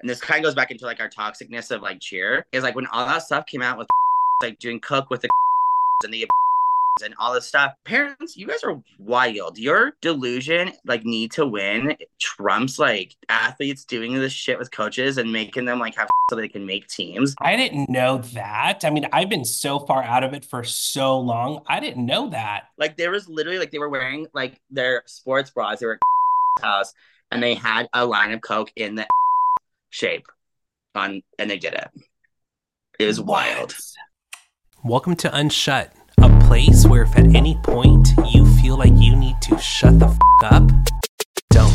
[0.00, 2.74] and this kind of goes back into like our toxicness of like cheer, is like
[2.74, 3.88] when all that stuff came out with
[4.42, 5.28] like doing cook with the
[6.04, 6.26] and the
[7.04, 7.74] and all this stuff.
[7.84, 9.58] Parents, you guys are wild.
[9.58, 15.32] Your delusion, like need to win, trumps like athletes doing this shit with coaches and
[15.32, 17.34] making them like have so they can make teams.
[17.40, 18.84] I didn't know that.
[18.84, 21.62] I mean, I've been so far out of it for so long.
[21.68, 22.64] I didn't know that.
[22.78, 25.78] Like there was literally like they were wearing like their sports bras.
[25.78, 25.98] They were
[26.60, 26.92] house
[27.30, 29.06] and they had a line of coke in the
[29.90, 30.26] shape
[30.94, 31.88] on and they did it.
[32.98, 33.74] It was wild.
[34.84, 39.40] Welcome to Unshut, a place where if at any point you feel like you need
[39.42, 40.70] to shut the f- up,
[41.50, 41.72] don't.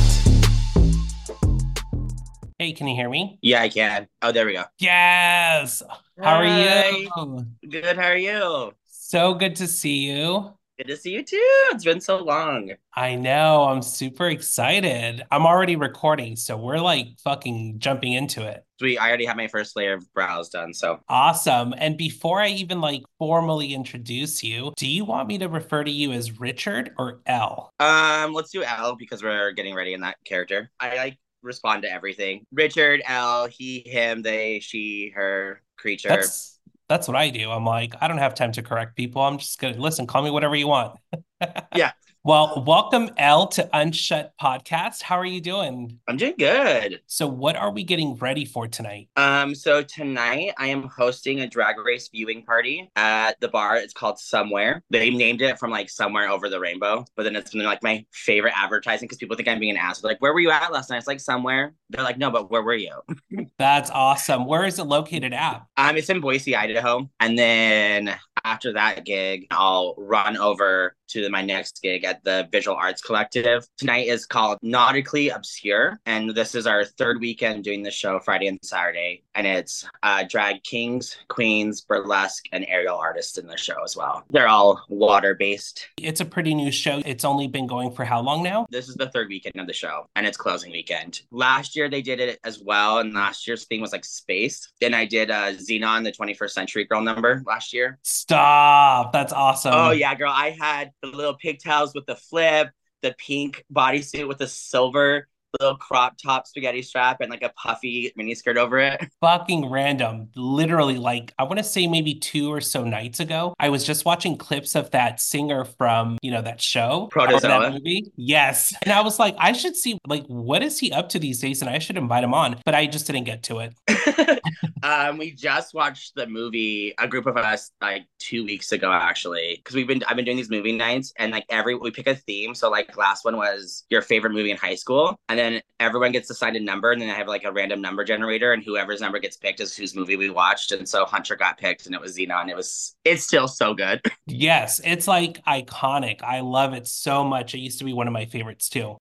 [2.59, 3.39] Hey, can you hear me?
[3.41, 4.07] Yeah, I can.
[4.21, 4.63] Oh, there we go.
[4.79, 5.83] Yes.
[6.21, 7.45] How are you?
[7.69, 7.97] Good.
[7.97, 8.73] How are you?
[8.85, 10.53] So good to see you.
[10.77, 11.37] Good to see you too.
[11.71, 12.71] It's been so long.
[12.95, 13.65] I know.
[13.65, 15.23] I'm super excited.
[15.31, 18.65] I'm already recording, so we're like fucking jumping into it.
[18.79, 18.97] Sweet.
[18.97, 20.73] I already have my first layer of brows done.
[20.73, 21.75] So Awesome.
[21.77, 25.91] And before I even like formally introduce you, do you want me to refer to
[25.91, 27.69] you as Richard or Elle?
[27.79, 30.71] um let's do Elle because we're getting ready in that character.
[30.79, 32.45] I like respond to everything.
[32.51, 36.07] Richard, Elle, he, him, they, she, her, creature.
[36.07, 36.52] That's
[36.93, 37.49] that's what I do.
[37.49, 39.23] I'm like, I don't have time to correct people.
[39.23, 40.99] I'm just gonna listen, call me whatever you want.
[41.75, 41.91] Yeah.
[42.25, 45.01] Well, welcome Elle to Unshut Podcast.
[45.01, 45.99] How are you doing?
[46.07, 47.01] I'm doing good.
[47.05, 49.09] So what are we getting ready for tonight?
[49.17, 53.75] Um, so tonight I am hosting a drag race viewing party at the bar.
[53.75, 54.81] It's called Somewhere.
[54.89, 58.05] They named it from like somewhere over the rainbow, but then it's been like my
[58.13, 59.99] favorite advertising because people think I'm being an ass.
[59.99, 60.99] They're like, where were you at last night?
[60.99, 61.73] It's like somewhere.
[61.89, 63.01] They're like, no, but where were you?
[63.57, 64.45] That's awesome.
[64.45, 65.65] Where is it located at?
[65.75, 67.09] Um, it's in Boise, Idaho.
[67.19, 72.77] And then after that gig, I'll run over to my next gig at the Visual
[72.77, 73.67] Arts Collective.
[73.77, 75.99] Tonight is called Nautically Obscure.
[76.05, 79.23] And this is our third weekend doing the show Friday and Saturday.
[79.33, 84.23] And it's uh, drag kings, queens, burlesque, and aerial artists in the show as well.
[84.29, 85.87] They're all water based.
[85.97, 87.01] It's a pretty new show.
[87.03, 88.67] It's only been going for how long now?
[88.69, 91.21] This is the third weekend of the show and it's closing weekend.
[91.31, 92.99] Last year they did it as well.
[92.99, 94.71] And last year's theme was like space.
[94.79, 97.97] Then I did uh, Xenon, the 21st Century Girl number last year.
[98.03, 99.11] Stop.
[99.13, 99.73] That's awesome.
[99.73, 100.31] Oh yeah, girl.
[100.31, 102.69] I had the little pigtails with the flip,
[103.01, 105.27] the pink bodysuit with the silver
[105.59, 109.05] little crop top spaghetti strap and like a puffy mini skirt over it.
[109.21, 110.29] fucking random.
[110.35, 114.05] Literally, like I want to say maybe two or so nights ago, I was just
[114.05, 117.41] watching clips of that singer from you know that show, Proto Zoa.
[117.41, 118.11] that movie.
[118.15, 121.39] Yes, and I was like, I should see like what is he up to these
[121.39, 123.73] days, and I should invite him on, but I just didn't get to it.
[124.83, 126.93] um, we just watched the movie.
[126.97, 130.37] A group of us like two weeks ago, actually, because we've been I've been doing
[130.37, 132.55] these movie nights, and like every we pick a theme.
[132.55, 136.29] So like last one was your favorite movie in high school, and then everyone gets
[136.29, 139.19] assigned a number, and then I have like a random number generator, and whoever's number
[139.19, 140.71] gets picked is whose movie we watched.
[140.71, 142.49] And so Hunter got picked, and it was Xenon.
[142.49, 144.01] It was it's still so good.
[144.25, 146.23] Yes, it's like iconic.
[146.23, 147.53] I love it so much.
[147.53, 148.97] It used to be one of my favorites too.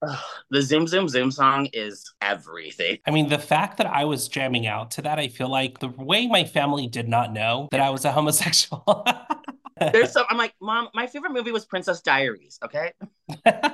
[0.51, 2.99] the Zoom Zoom Zoom song is everything.
[3.07, 5.89] I mean, the fact that I was jamming out to that, I feel like the
[5.89, 9.05] way my family did not know that I was a homosexual.
[9.93, 10.27] There's some.
[10.29, 10.89] I'm like, mom.
[10.95, 12.59] My favorite movie was Princess Diaries.
[12.65, 12.93] Okay,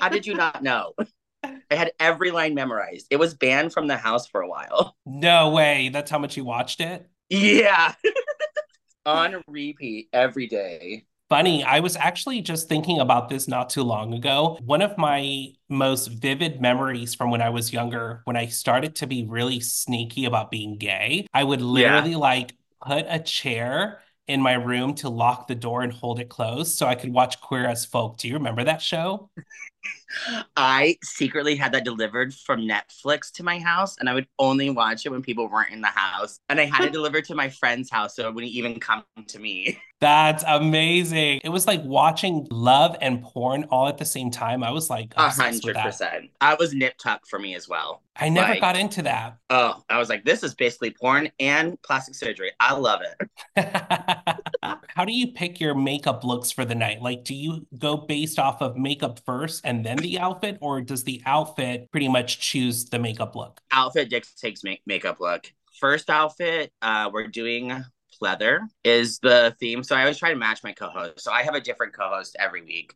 [0.00, 0.94] how did you not know?
[1.44, 3.08] I had every line memorized.
[3.10, 4.96] It was banned from the house for a while.
[5.04, 5.90] no way.
[5.90, 7.06] That's how much you watched it.
[7.28, 7.92] Yeah,
[9.06, 11.04] on repeat every day.
[11.28, 14.58] Funny, I was actually just thinking about this not too long ago.
[14.64, 19.06] One of my most vivid memories from when I was younger, when I started to
[19.06, 24.54] be really sneaky about being gay, I would literally like put a chair in my
[24.54, 27.84] room to lock the door and hold it closed so I could watch Queer as
[27.84, 28.16] Folk.
[28.16, 29.28] Do you remember that show?
[30.56, 35.04] I secretly had that delivered from Netflix to my house, and I would only watch
[35.06, 36.40] it when people weren't in the house.
[36.48, 39.38] And I had it delivered to my friend's house, so it wouldn't even come to
[39.38, 39.78] me.
[40.00, 41.40] That's amazing.
[41.42, 44.62] It was like watching love and porn all at the same time.
[44.62, 46.30] I was like A hundred percent.
[46.40, 48.02] I was nip tuck for me as well.
[48.14, 49.38] I never Like- got into that.
[49.50, 52.52] Oh, I was like, this is basically porn and plastic surgery.
[52.60, 53.00] I love
[53.56, 53.68] it.
[54.88, 57.02] How do you pick your makeup looks for the night?
[57.02, 61.04] Like, do you go based off of makeup first and then the outfit, or does
[61.04, 63.60] the outfit pretty much choose the makeup look?
[63.70, 65.52] Outfit dictates make- makeup look.
[65.78, 67.84] First outfit, uh, we're doing
[68.20, 69.84] pleather is the theme.
[69.84, 71.20] So I always try to match my co-host.
[71.20, 72.94] So I have a different co-host every week.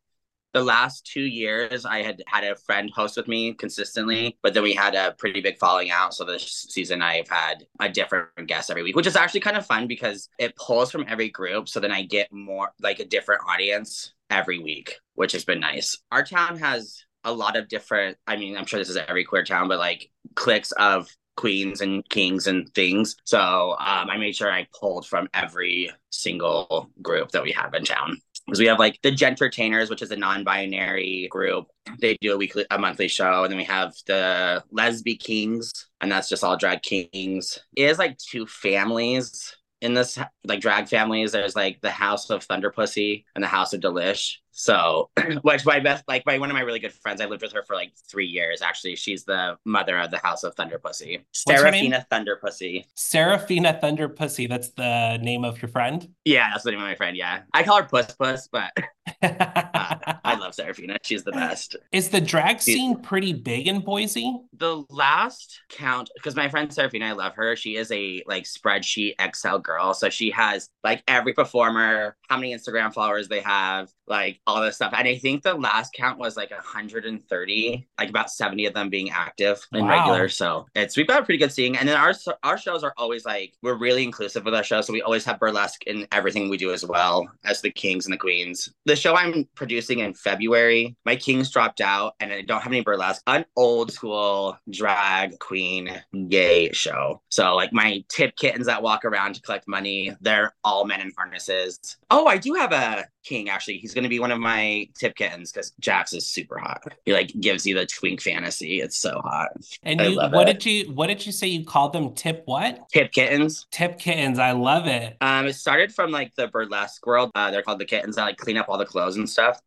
[0.55, 4.63] The last two years, I had had a friend host with me consistently, but then
[4.63, 6.15] we had a pretty big falling out.
[6.15, 9.67] So this season, I've had a different guest every week, which is actually kind of
[9.67, 11.69] fun because it pulls from every group.
[11.69, 15.99] So then I get more like a different audience every week, which has been nice.
[16.11, 19.45] Our town has a lot of different, I mean, I'm sure this is every queer
[19.45, 23.17] town, but like cliques of queens and kings and things.
[23.25, 27.85] So um, I made sure I pulled from every single group that we have in
[27.85, 28.19] town.
[28.47, 31.67] Because we have like the Gentertainers, which is a non-binary group.
[32.01, 35.71] They do a weekly, a monthly show, and then we have the Lesbi Kings,
[36.01, 37.61] and that's just all drag kings.
[37.77, 41.33] It is like two families in this like drag families.
[41.33, 44.37] There's like the House of Thunder Pussy and the House of Delish.
[44.53, 45.11] So,
[45.43, 47.63] which my best, like, my one of my really good friends, I lived with her
[47.65, 48.63] for like three years.
[48.63, 52.87] Actually, she's the mother of the House of Thunder Pussy, Serafina Thunder Pussy.
[52.95, 54.47] Serafina Thunder Pussy.
[54.47, 56.09] That's the name of your friend.
[56.25, 57.17] Yeah, that's the name of my friend.
[57.17, 58.73] Yeah, I call her Puss Puss, but
[59.23, 60.99] uh, love Serafina.
[61.03, 61.77] She's the best.
[61.93, 64.41] Is the drag scene pretty big in Boise?
[64.59, 67.57] The last count, because my friend Serafina, I love her.
[67.57, 72.55] She is a like spreadsheet Excel girl, so she has like every performer, how many
[72.55, 74.93] Instagram followers they have, like all this stuff.
[74.97, 79.11] And I think the last count was like 130, like about 70 of them being
[79.11, 79.99] active and wow.
[79.99, 80.29] regular.
[80.29, 81.77] So it's we've got a pretty good seeing.
[81.77, 82.13] And then our
[82.43, 84.83] our shows are always like we're really inclusive with our show.
[84.83, 88.13] So we always have burlesque in everything we do as well as the kings and
[88.13, 88.73] the queens.
[88.85, 92.83] The show I'm producing in February, my kings dropped out and I don't have any
[92.83, 93.23] burlesque.
[93.27, 95.91] An old school drag queen
[96.29, 97.23] gay show.
[97.31, 101.13] So like my tip kittens that walk around to collect money, they're all men in
[101.17, 101.79] harnesses.
[102.11, 103.79] Oh, I do have a king actually.
[103.79, 106.83] He's gonna be one of my tip kittens because Jax is super hot.
[107.05, 108.81] He like gives you the twink fantasy.
[108.81, 109.51] It's so hot.
[109.83, 110.61] And you, what it.
[110.61, 112.15] did you what did you say you called them?
[112.15, 112.89] Tip what?
[112.91, 113.67] Tip kittens.
[113.71, 114.39] Tip kittens.
[114.39, 115.17] I love it.
[115.21, 117.31] Um, it started from like the burlesque world.
[117.35, 118.19] Uh, they're called the kittens.
[118.19, 119.61] I like clean up all the clothes and stuff.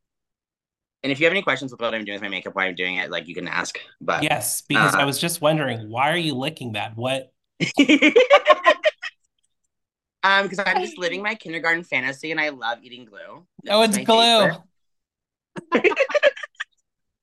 [1.04, 2.74] And if you have any questions with what I'm doing with my makeup, why I'm
[2.74, 3.78] doing it, like you can ask.
[4.02, 6.96] But yes, because uh, I was just wondering, why are you licking that?
[6.96, 7.32] What?
[10.26, 13.46] um, because I'm just living my kindergarten fantasy, and I love eating glue.
[13.64, 15.82] That's oh, it's glue.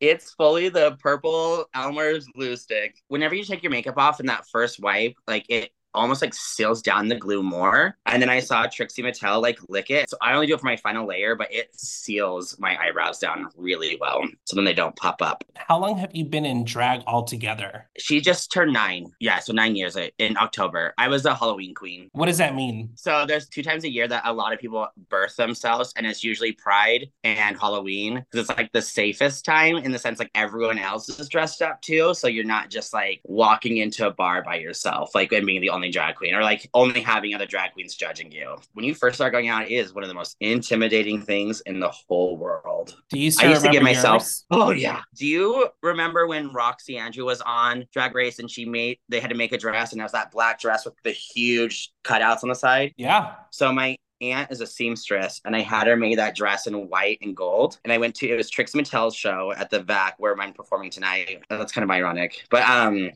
[0.00, 2.96] it's fully the purple Elmer's glue stick.
[3.08, 6.82] Whenever you take your makeup off in that first wipe, like it almost like seals
[6.82, 7.96] down the glue more.
[8.06, 10.10] And then I saw Trixie Mattel like lick it.
[10.10, 13.48] So I only do it for my final layer, but it seals my eyebrows down
[13.56, 14.22] really well.
[14.44, 15.44] So then they don't pop up.
[15.56, 17.88] How long have you been in drag altogether?
[17.98, 19.12] She just turned nine.
[19.20, 20.94] Yeah, so nine years uh, in October.
[20.98, 22.08] I was a Halloween queen.
[22.12, 22.90] What does that mean?
[22.94, 26.24] So there's two times a year that a lot of people birth themselves, and it's
[26.24, 30.78] usually Pride and Halloween because it's like the safest time in the sense like everyone
[30.78, 32.14] else is dressed up too.
[32.14, 35.70] So you're not just like walking into a bar by yourself, like and being the
[35.70, 38.56] only only drag queen or like only having other drag queens judging you.
[38.74, 41.80] When you first start going out, it is one of the most intimidating things in
[41.80, 42.94] the whole world.
[43.10, 44.44] Do you I used to give myself yours?
[44.52, 45.00] Oh yeah.
[45.16, 49.30] Do you remember when Roxxxy Andrew was on Drag Race and she made they had
[49.30, 52.48] to make a dress and it was that black dress with the huge cutouts on
[52.48, 52.94] the side?
[52.96, 53.34] Yeah.
[53.50, 57.18] So my aunt is a seamstress and I had her make that dress in white
[57.22, 57.80] and gold.
[57.82, 60.90] And I went to it was Trixie Mattel's show at the VAC where I'm performing
[60.90, 61.42] tonight.
[61.50, 62.44] That's kind of ironic.
[62.50, 63.10] But um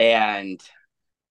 [0.00, 0.60] and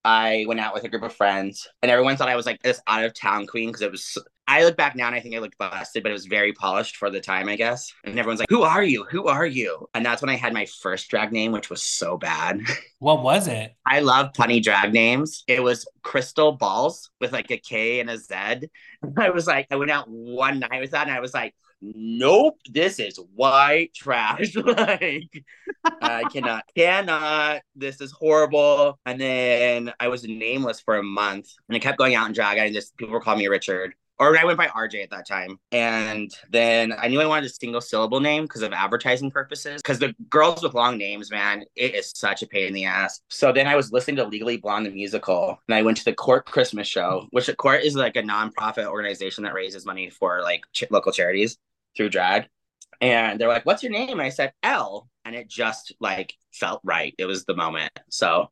[0.06, 2.80] I went out with a group of friends, and everyone thought I was like this
[2.86, 4.16] out of town queen because it was.
[4.46, 6.96] I look back now and I think I looked busted, but it was very polished
[6.96, 7.92] for the time, I guess.
[8.04, 9.02] And everyone's like, "Who are you?
[9.10, 12.16] Who are you?" And that's when I had my first drag name, which was so
[12.16, 12.60] bad.
[12.98, 13.74] What was it?
[13.84, 15.44] I love punny drag names.
[15.46, 18.34] It was Crystal Balls with like a K and a Z.
[19.18, 22.58] I was like, I went out one night with that, and I was like, nope,
[22.70, 24.54] this is white trash.
[24.56, 25.44] like,
[25.84, 27.62] I cannot, cannot.
[27.74, 28.98] This is horrible.
[29.06, 32.58] And then I was nameless for a month, and I kept going out and drag.
[32.58, 33.94] And just people were calling me Richard.
[34.18, 35.58] Or I went by RJ at that time.
[35.72, 39.82] And then I knew I wanted a single syllable name because of advertising purposes.
[39.82, 43.20] Because the girls with long names, man, it is such a pain in the ass.
[43.28, 46.14] So then I was listening to Legally Blonde, the musical, and I went to the
[46.14, 50.62] Court Christmas show, which Court is like a nonprofit organization that raises money for like
[50.72, 51.58] ch- local charities
[51.96, 52.48] through drag.
[53.00, 54.12] And they're like, What's your name?
[54.12, 57.14] And I said, Elle, And it just like felt right.
[57.18, 57.92] It was the moment.
[58.08, 58.50] So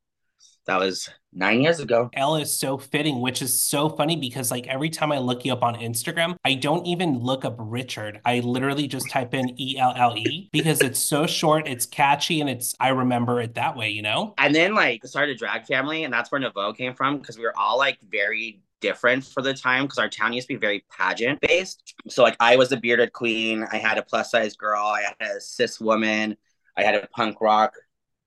[0.67, 2.09] that was nine years ago.
[2.15, 5.53] Elle is so fitting, which is so funny because like every time I look you
[5.53, 8.21] up on Instagram, I don't even look up Richard.
[8.25, 12.41] I literally just type in E L L E because it's so short, it's catchy,
[12.41, 14.35] and it's I remember it that way, you know?
[14.39, 17.57] And then like started drag family, and that's where Nouveau came from because we were
[17.59, 21.41] all like very different for the time because our town used to be very pageant
[21.41, 21.95] based.
[22.09, 25.37] So like I was a bearded queen, I had a plus size girl, I had
[25.37, 26.37] a cis woman,
[26.77, 27.73] I had a punk rock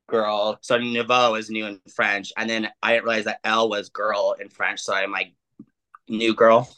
[0.08, 0.58] girl.
[0.62, 4.36] So Nouveau is new in French, and then I didn't realize that Elle was girl
[4.40, 5.34] in French, so I'm like
[6.08, 6.70] new girl.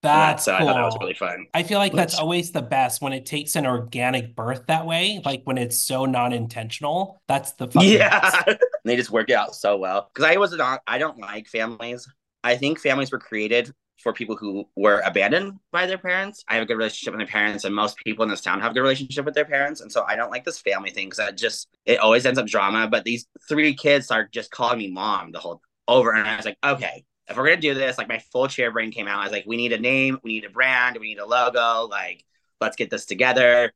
[0.00, 0.68] That's so cool.
[0.68, 1.46] I thought that was really fun.
[1.54, 5.20] I feel like that's always the best when it takes an organic birth that way.
[5.24, 7.20] Like when it's so non-intentional.
[7.26, 7.84] That's the fun.
[7.84, 8.44] Yeah,
[8.84, 10.10] they just work it out so well.
[10.12, 10.82] Because I was not.
[10.86, 12.08] I don't like families.
[12.44, 16.44] I think families were created for people who were abandoned by their parents.
[16.48, 18.70] I have a good relationship with my parents, and most people in this town have
[18.70, 19.80] a good relationship with their parents.
[19.80, 22.46] And so I don't like this family thing because it just it always ends up
[22.46, 22.88] drama.
[22.88, 26.44] But these three kids are just calling me mom the whole over, and I was
[26.44, 29.20] like, okay, if we're gonna do this, like my full chair brain came out.
[29.20, 31.88] I was like, we need a name, we need a brand, we need a logo.
[31.88, 32.24] Like,
[32.60, 33.72] let's get this together.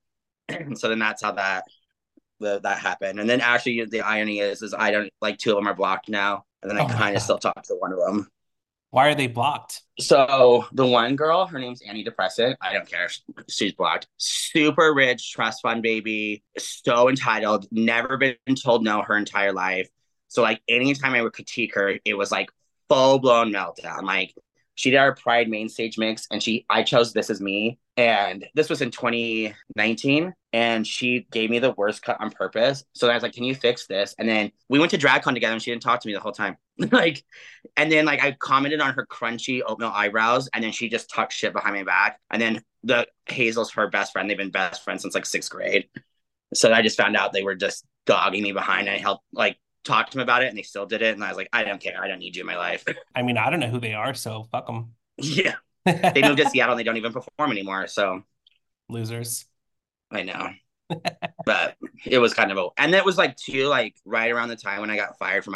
[0.48, 1.64] And so then that's how that
[2.38, 3.18] the, that happened.
[3.18, 6.08] And then actually, the irony is, is I don't like two of them are blocked
[6.08, 8.28] now, and then I oh kind of still talk to one of them.
[8.92, 9.80] Why are they blocked?
[9.98, 12.58] So the one girl, her name's Annie Depressant.
[12.60, 13.08] I don't care.
[13.48, 14.06] She's blocked.
[14.18, 19.88] Super rich, trust fund baby, so entitled, never been told no her entire life.
[20.28, 22.50] So like anytime I would critique her, it was like
[22.90, 24.02] full blown meltdown.
[24.02, 24.34] Like
[24.82, 28.44] she did our Pride main stage mix, and she I chose This Is Me, and
[28.56, 32.82] this was in 2019, and she gave me the worst cut on purpose.
[32.92, 35.52] So I was like, "Can you fix this?" And then we went to DragCon together,
[35.52, 36.56] and she didn't talk to me the whole time.
[36.90, 37.22] like,
[37.76, 41.32] and then like I commented on her crunchy oatmeal eyebrows, and then she just talked
[41.32, 42.18] shit behind my back.
[42.32, 45.88] And then the Hazel's her best friend; they've been best friends since like sixth grade.
[46.54, 48.88] So I just found out they were just dogging me behind.
[48.88, 51.14] And I helped like talked to him about it and they still did it.
[51.14, 52.02] And I was like, I don't care.
[52.02, 52.84] I don't need you in my life.
[53.14, 54.94] I mean, I don't know who they are, so fuck them.
[55.18, 55.54] Yeah.
[55.84, 57.86] they moved to Seattle and they don't even perform anymore.
[57.86, 58.22] So
[58.88, 59.44] losers.
[60.10, 60.50] I know.
[61.46, 64.56] but it was kind of a, and it was like too, like right around the
[64.56, 65.54] time when I got fired from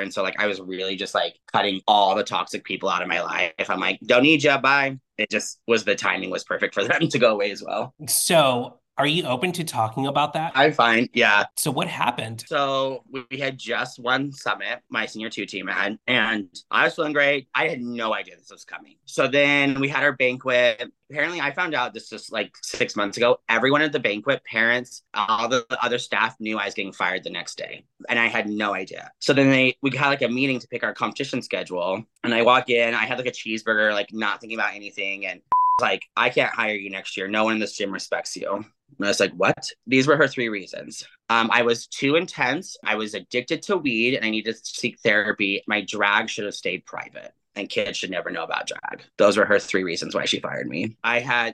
[0.00, 3.08] and so like I was really just like cutting all the toxic people out of
[3.08, 3.52] my life.
[3.68, 4.98] I'm like, don't need you, bye.
[5.18, 7.94] It just was the timing was perfect for them to go away as well.
[8.08, 10.52] So are you open to talking about that?
[10.54, 11.08] I'm fine.
[11.14, 11.44] Yeah.
[11.56, 12.44] So what happened?
[12.46, 17.12] So we had just won summit, my senior two team had, and I was feeling
[17.12, 17.48] great.
[17.54, 18.96] I had no idea this was coming.
[19.04, 20.90] So then we had our banquet.
[21.10, 23.38] Apparently, I found out this was like six months ago.
[23.48, 27.30] Everyone at the banquet, parents, all the other staff knew I was getting fired the
[27.30, 29.10] next day, and I had no idea.
[29.18, 32.42] So then they we had like a meeting to pick our competition schedule, and I
[32.42, 32.94] walk in.
[32.94, 35.40] I had like a cheeseburger, like not thinking about anything, and
[35.80, 37.28] like I can't hire you next year.
[37.28, 38.64] No one in this gym respects you.
[38.98, 39.70] And I was like, what?
[39.86, 41.04] These were her three reasons.
[41.30, 42.76] Um, I was too intense.
[42.84, 45.62] I was addicted to weed and I needed to seek therapy.
[45.66, 49.04] My drag should have stayed private and kids should never know about drag.
[49.18, 50.96] Those were her three reasons why she fired me.
[51.04, 51.52] I had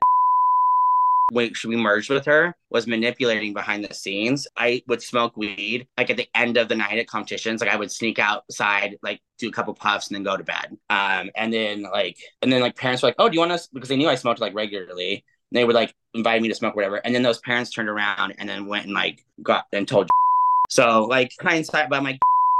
[1.32, 4.46] when we merged with her was manipulating behind the scenes.
[4.56, 7.60] I would smoke weed like at the end of the night at competitions.
[7.60, 10.76] Like I would sneak outside, like do a couple puffs and then go to bed.
[10.88, 13.68] Um, and then like and then like parents were like, Oh, do you want us
[13.68, 16.96] because they knew I smoked like regularly they would like invite me to smoke whatever.
[16.96, 20.08] And then those parents turned around and then went and like got and told
[20.68, 22.18] so like hindsight but i'm like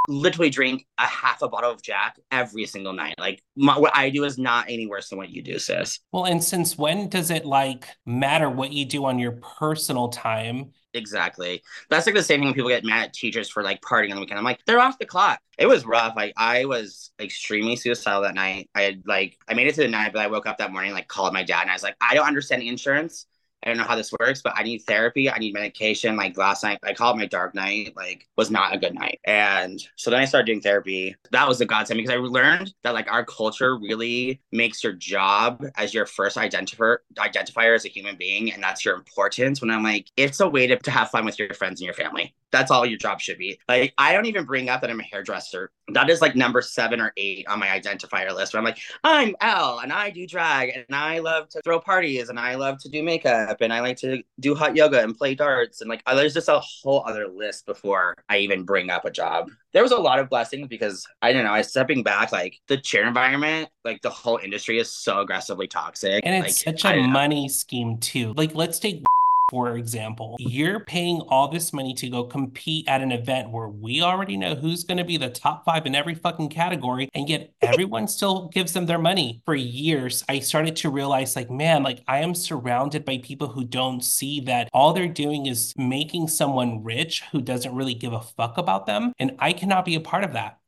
[0.09, 3.15] literally drink a half a bottle of jack every single night.
[3.19, 6.01] Like my, what i do is not any worse than what you do sis.
[6.11, 10.73] Well and since when does it like matter what you do on your personal time
[10.93, 11.63] Exactly.
[11.89, 14.17] That's like the same thing when people get mad at teachers for like partying on
[14.17, 14.39] the weekend.
[14.39, 15.41] I'm like, they're off the clock.
[15.57, 16.15] It was rough.
[16.17, 18.69] Like I was extremely suicidal that night.
[18.75, 20.93] I had like I made it to the night, but I woke up that morning,
[20.93, 23.27] like called my dad and I was like, I don't understand insurance.
[23.63, 25.31] I don't know how this works, but I need therapy.
[25.31, 26.17] I need medication.
[26.17, 29.21] Like last night, I called my dark night, like was not a good night.
[29.25, 31.15] And so then I started doing therapy.
[31.31, 35.65] That was a godsend because I learned that like our culture really makes your job
[35.77, 38.53] as your first identifier identifier as a human being.
[38.53, 39.61] And that's your importance.
[39.61, 41.95] When I'm like, it's a way to, to have fun with your friends and your
[41.95, 42.35] family.
[42.53, 43.59] That's all your job should be.
[43.69, 45.71] Like, I don't even bring up that I'm a hairdresser.
[45.93, 48.53] That is like number seven or eight on my identifier list.
[48.53, 52.29] Where I'm like, I'm Elle and I do drag and I love to throw parties
[52.29, 55.35] and I love to do makeup and I like to do hot yoga and play
[55.35, 55.81] darts.
[55.81, 59.51] And like, there's just a whole other list before I even bring up a job.
[59.73, 62.77] There was a lot of blessings because I don't know, I stepping back, like the
[62.77, 66.25] chair environment, like the whole industry is so aggressively toxic.
[66.27, 68.33] And it's like, such a money scheme too.
[68.37, 69.05] Like, let's take
[69.51, 74.01] for example, you're paying all this money to go compete at an event where we
[74.01, 77.53] already know who's going to be the top five in every fucking category, and yet
[77.61, 79.43] everyone still gives them their money.
[79.45, 83.65] For years, I started to realize, like, man, like I am surrounded by people who
[83.65, 88.21] don't see that all they're doing is making someone rich who doesn't really give a
[88.21, 89.13] fuck about them.
[89.19, 90.60] And I cannot be a part of that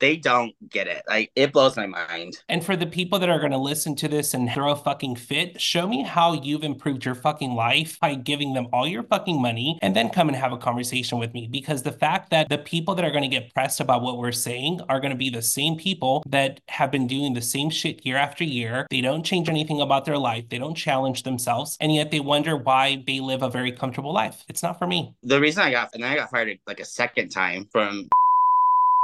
[0.00, 1.02] they don't get it.
[1.08, 2.38] Like it blows my mind.
[2.48, 5.16] And for the people that are going to listen to this and throw a fucking
[5.16, 9.40] fit, show me how you've improved your fucking life by giving them all your fucking
[9.40, 11.48] money and then come and have a conversation with me.
[11.50, 14.32] Because the fact that the people that are going to get pressed about what we're
[14.32, 18.04] saying are going to be the same people that have been doing the same shit
[18.04, 18.86] year after year.
[18.90, 20.48] They don't change anything about their life.
[20.48, 21.76] They don't challenge themselves.
[21.80, 24.44] And yet they wonder why they live a very comfortable life.
[24.48, 25.14] It's not for me.
[25.22, 28.08] The reason I got, and then I got fired like a second time from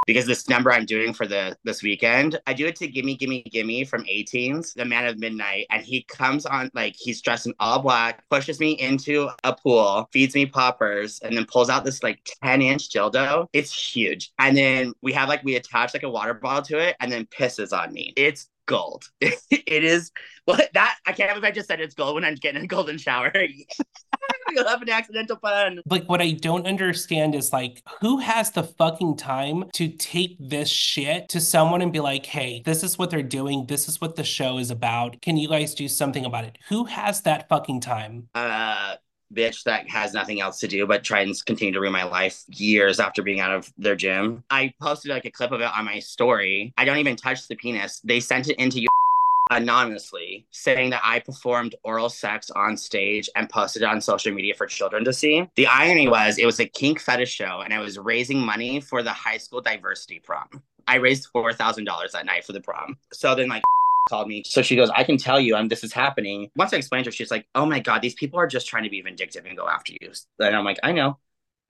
[0.07, 3.43] because this number I'm doing for the this weekend, I do it to Gimme Gimme
[3.43, 7.55] Gimme from A-Teens, the man of midnight, and he comes on like he's dressed in
[7.61, 12.03] all black, pushes me into a pool, feeds me poppers, and then pulls out this
[12.03, 13.47] like 10 inch dildo.
[13.53, 14.33] It's huge.
[14.39, 17.27] And then we have like we attach like a water bottle to it and then
[17.27, 18.13] pisses on me.
[18.17, 19.05] It's gold.
[19.21, 20.11] it is
[20.47, 22.99] well that I can't believe I just said it's gold when I'm getting a golden
[22.99, 23.33] shower.
[24.53, 25.81] You'll have an accidental pun.
[25.87, 30.69] Like what I don't understand is like who has the fucking time to take this
[30.69, 33.67] shit to someone and be like, hey, this is what they're doing.
[33.67, 35.21] This is what the show is about.
[35.23, 36.59] Can you guys do something about it?
[36.69, 38.29] Who has that fucking time?
[38.35, 38.97] Uh
[39.33, 42.45] bitch that has nothing else to do but try and continue to ruin my life
[42.49, 44.45] years after being out of their gym.
[44.51, 46.73] I posted like a clip of it on my story.
[46.77, 48.01] I don't even touch the penis.
[48.05, 48.89] They sent it into you
[49.51, 54.55] anonymously saying that I performed oral sex on stage and posted it on social media
[54.55, 55.49] for children to see.
[55.57, 59.03] The irony was it was a kink fetish show and I was raising money for
[59.03, 60.63] the high school diversity prom.
[60.87, 62.97] I raised $4,000 that night for the prom.
[63.13, 63.63] So then like
[64.09, 64.43] called me.
[64.47, 66.51] So she goes, I can tell you, I'm this is happening.
[66.57, 68.85] Once I explained to her, she's like, Oh my God, these people are just trying
[68.85, 70.13] to be vindictive and go after you.
[70.39, 71.19] And I'm like, I know.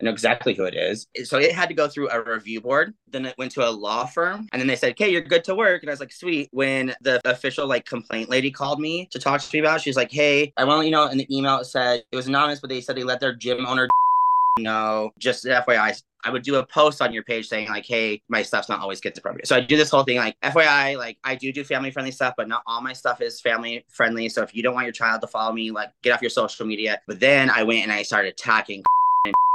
[0.04, 1.06] Know exactly who it is.
[1.24, 2.92] So it had to go through a review board.
[3.10, 4.46] Then it went to a law firm.
[4.52, 5.82] And then they said, Okay, you're good to work.
[5.82, 6.50] And I was like, Sweet.
[6.52, 10.12] When the official like complaint lady called me to talk to me about, she's like,
[10.12, 12.60] Hey, I want to let you know in the email it said it was anonymous,
[12.60, 13.88] but they said they let their gym owner
[14.58, 15.10] know.
[15.18, 18.68] Just FYI, I would do a post on your page saying like, "Hey, my stuff's
[18.68, 21.50] not always kids appropriate." So I do this whole thing like, FYI, like I do
[21.50, 24.28] do family friendly stuff, but not all my stuff is family friendly.
[24.28, 26.66] So if you don't want your child to follow me, like get off your social
[26.66, 27.00] media.
[27.06, 28.84] But then I went and I started attacking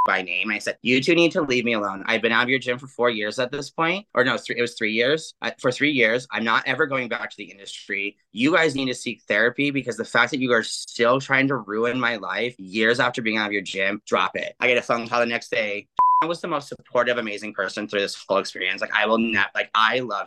[0.10, 0.50] by name.
[0.50, 2.04] I said, "You two need to leave me alone.
[2.08, 4.62] I've been out of your gym for four years at this point, or no, it
[4.62, 5.36] was three years.
[5.40, 8.18] I, for three years, I'm not ever going back to the industry.
[8.32, 11.58] You guys need to seek therapy because the fact that you are still trying to
[11.58, 14.82] ruin my life years after being out of your gym, drop it." I get a
[14.82, 15.86] phone call the next day.
[16.24, 18.82] I was the most supportive, amazing person through this whole experience.
[18.82, 20.26] Like I will not like I love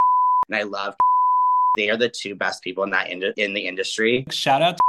[0.48, 0.94] and I love.
[1.76, 4.26] They are the two best people in that in, in the industry.
[4.30, 4.82] Shout out to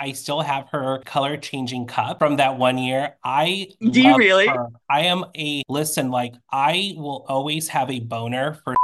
[0.00, 3.16] I still have her color changing cup from that one year.
[3.22, 4.46] I do you really?
[4.46, 4.68] Her.
[4.88, 8.74] I am a listen, like I will always have a boner for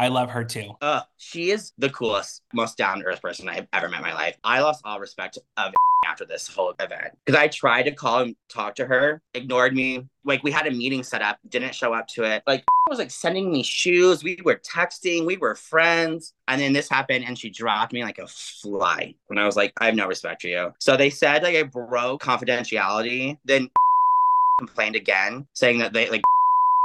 [0.00, 0.72] I love her too.
[0.80, 4.14] Uh, she is the coolest, most down to earth person I've ever met in my
[4.14, 4.34] life.
[4.42, 5.74] I lost all respect of
[6.06, 10.06] after this whole event because I tried to call and talk to her, ignored me.
[10.24, 12.42] Like we had a meeting set up, didn't show up to it.
[12.46, 14.24] Like was like sending me shoes.
[14.24, 16.32] We were texting, we were friends.
[16.48, 19.14] And then this happened and she dropped me like a fly.
[19.28, 20.72] And I was like, I have no respect for you.
[20.78, 23.36] So they said like I broke confidentiality.
[23.44, 23.68] Then
[24.58, 26.22] complained again, saying that they like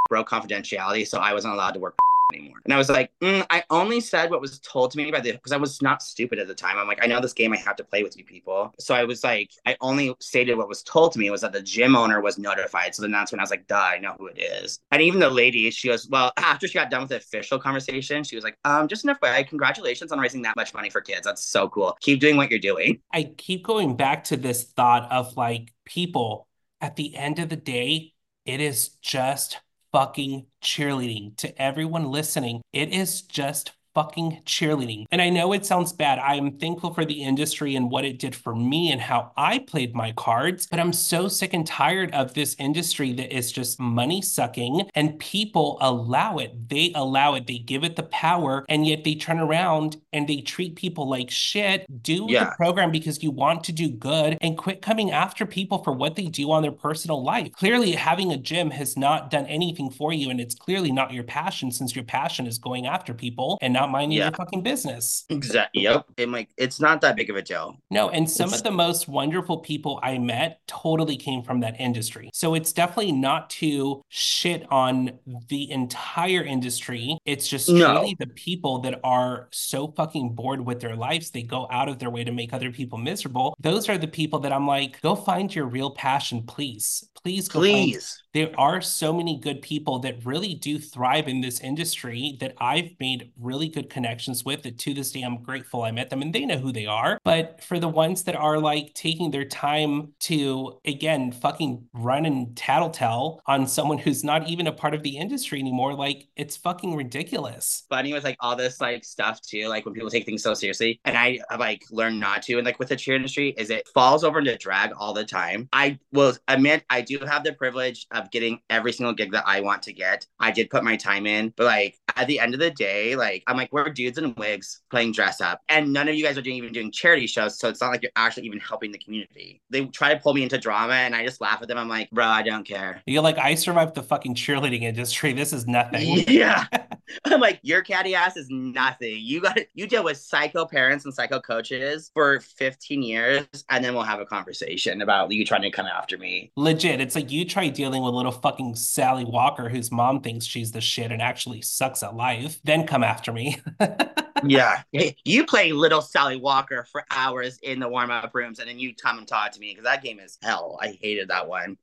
[0.10, 1.08] broke confidentiality.
[1.08, 1.96] So I wasn't allowed to work
[2.36, 2.58] anymore.
[2.66, 5.32] And I was like, mm, I only said what was told to me by the
[5.32, 6.78] because I was not stupid at the time.
[6.78, 8.74] I'm like, I know this game I have to play with you people.
[8.80, 11.62] So I was like, I only stated what was told to me was that the
[11.62, 12.96] gym owner was notified.
[12.96, 14.80] So then that's when I was like, duh, I know who it is.
[14.92, 18.24] And even the lady, she goes, well, after she got done with the official conversation,
[18.24, 21.26] she was like, um, just an FYI, congratulations on raising that much money for kids.
[21.26, 21.98] That's so cool.
[22.02, 23.02] Keep doing what you're doing.
[23.14, 26.48] I keep going back to this thought of like people
[26.82, 28.14] at the end of the day,
[28.46, 29.60] it is just
[29.96, 31.38] fucking cheerleading.
[31.38, 35.06] To everyone listening, it is just fucking cheerleading.
[35.10, 36.20] And I know it sounds bad.
[36.20, 39.60] I am thankful for the industry and what it did for me and how I
[39.60, 43.80] played my cards, but I'm so sick and tired of this industry that is just
[43.80, 46.70] money sucking and people allow it.
[46.70, 47.48] They allow it.
[47.48, 51.32] They give it the power and yet they turn around and they treat people like
[51.32, 51.86] shit.
[52.04, 52.46] Do yeah.
[52.46, 56.16] the program because you want to do good and quit coming after people for what
[56.16, 57.54] they do on their personal life.
[57.54, 61.24] Clearly, having a gym has not done anything for you and it's clearly not your
[61.24, 64.26] passion since your passion is going after people and not not minding yeah.
[64.26, 65.26] your fucking business.
[65.30, 65.84] Exactly.
[65.84, 66.06] Yep.
[66.18, 67.78] And like it's not that big of a deal.
[67.92, 68.58] No, and some it's...
[68.58, 72.30] of the most wonderful people I met totally came from that industry.
[72.34, 75.20] So it's definitely not to shit on
[75.50, 77.18] the entire industry.
[77.26, 77.94] It's just no.
[77.94, 82.00] truly the people that are so fucking bored with their lives, they go out of
[82.00, 83.56] their way to make other people miserable.
[83.60, 87.08] Those are the people that I'm like, go find your real passion, please.
[87.16, 87.94] Please go please.
[87.94, 92.54] Find- there are so many good people that really do thrive in this industry that
[92.60, 96.22] I've made really good connections with that to this day I'm grateful I met them
[96.22, 97.20] and they know who they are.
[97.24, 102.56] But for the ones that are like taking their time to again fucking run and
[102.56, 106.96] tattletale on someone who's not even a part of the industry anymore, like it's fucking
[106.96, 107.84] ridiculous.
[107.90, 111.00] Funny with like all this like stuff too, like when people take things so seriously,
[111.06, 114.24] and I like learned not to, and like with the cheer industry, is it falls
[114.24, 115.68] over into drag all the time.
[115.74, 119.60] I will admit I do have the privilege of getting every single gig that I
[119.60, 120.26] want to get.
[120.40, 123.44] I did put my time in, but like at the end of the day, like
[123.48, 125.62] I'm like, we're dudes in wigs playing dress up.
[125.70, 127.60] And none of you guys are doing even doing charity shows.
[127.60, 129.62] So it's not like you're actually even helping the community.
[129.70, 131.78] They try to pull me into drama and I just laugh at them.
[131.78, 133.02] I'm like, bro, I don't care.
[133.06, 135.34] You're like, I survived the fucking cheerleading industry.
[135.34, 136.24] This is nothing.
[136.28, 136.66] Yeah.
[137.26, 139.18] I'm like, your catty ass is nothing.
[139.20, 143.94] You got you deal with psycho parents and psycho coaches for 15 years, and then
[143.94, 146.52] we'll have a conversation about you trying to come after me.
[146.56, 147.02] Legit.
[147.02, 150.82] It's like you try dealing with little fucking Sally Walker, whose mom thinks she's the
[150.82, 153.58] shit and actually sucks at life, then come after me.
[154.44, 154.84] yeah.
[154.92, 158.94] You play little Sally Walker for hours in the warm up rooms and then you
[158.96, 160.78] come and talk to me because that game is hell.
[160.82, 161.78] I hated that one.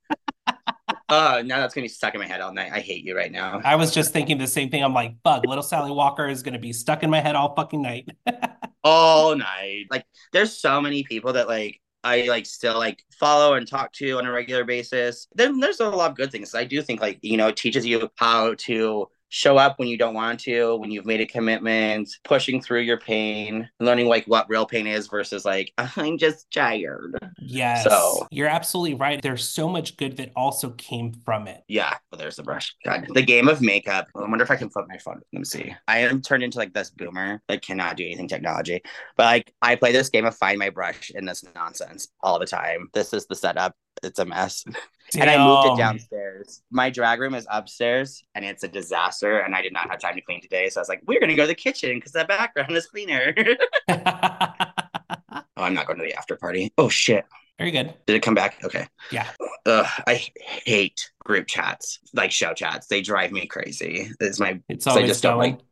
[1.15, 2.71] Oh, now that's gonna be stuck in my head all night.
[2.73, 3.61] I hate you right now.
[3.63, 4.83] I was just thinking the same thing.
[4.83, 7.83] I'm like, bug, little Sally Walker is gonna be stuck in my head all fucking
[7.83, 8.09] night.
[8.83, 9.85] all night.
[9.91, 14.17] Like, there's so many people that like I like still like follow and talk to
[14.17, 15.27] on a regular basis.
[15.35, 16.55] Then there's a lot of good things.
[16.55, 19.97] I do think like you know it teaches you how to show up when you
[19.97, 24.47] don't want to, when you've made a commitment, pushing through your pain, learning like what
[24.47, 27.17] real pain is versus like I'm just tired.
[27.39, 27.83] Yes.
[27.83, 29.19] So you're absolutely right.
[29.21, 31.63] There's so much good that also came from it.
[31.67, 31.97] Yeah.
[32.11, 32.75] Well, there's the brush.
[32.85, 33.07] God.
[33.11, 34.07] The game of makeup.
[34.15, 35.19] I wonder if I can flip my phone.
[35.33, 35.75] Let me see.
[35.87, 38.81] I am turned into like this boomer that cannot do anything technology.
[39.17, 42.45] But like I play this game of find my brush in this nonsense all the
[42.45, 42.89] time.
[42.93, 43.75] This is the setup.
[44.01, 44.65] It's a mess.
[45.11, 45.21] Damn.
[45.21, 46.61] And I moved it downstairs.
[46.71, 49.39] My drag room is upstairs and it's a disaster.
[49.39, 50.69] And I did not have time to clean today.
[50.69, 52.87] So I was like, we're going to go to the kitchen because the background is
[52.87, 53.35] cleaner.
[53.89, 53.95] oh,
[55.57, 56.73] I'm not going to the after party.
[56.77, 57.25] Oh, shit.
[57.59, 57.93] Very good.
[58.07, 58.63] Did it come back?
[58.63, 58.87] Okay.
[59.11, 59.29] Yeah.
[59.65, 60.25] Ugh, I
[60.65, 62.87] hate group chats, like show chats.
[62.87, 64.09] They drive me crazy.
[64.19, 64.59] It's my.
[64.67, 65.51] It's always I just going.
[65.51, 65.65] Don't like,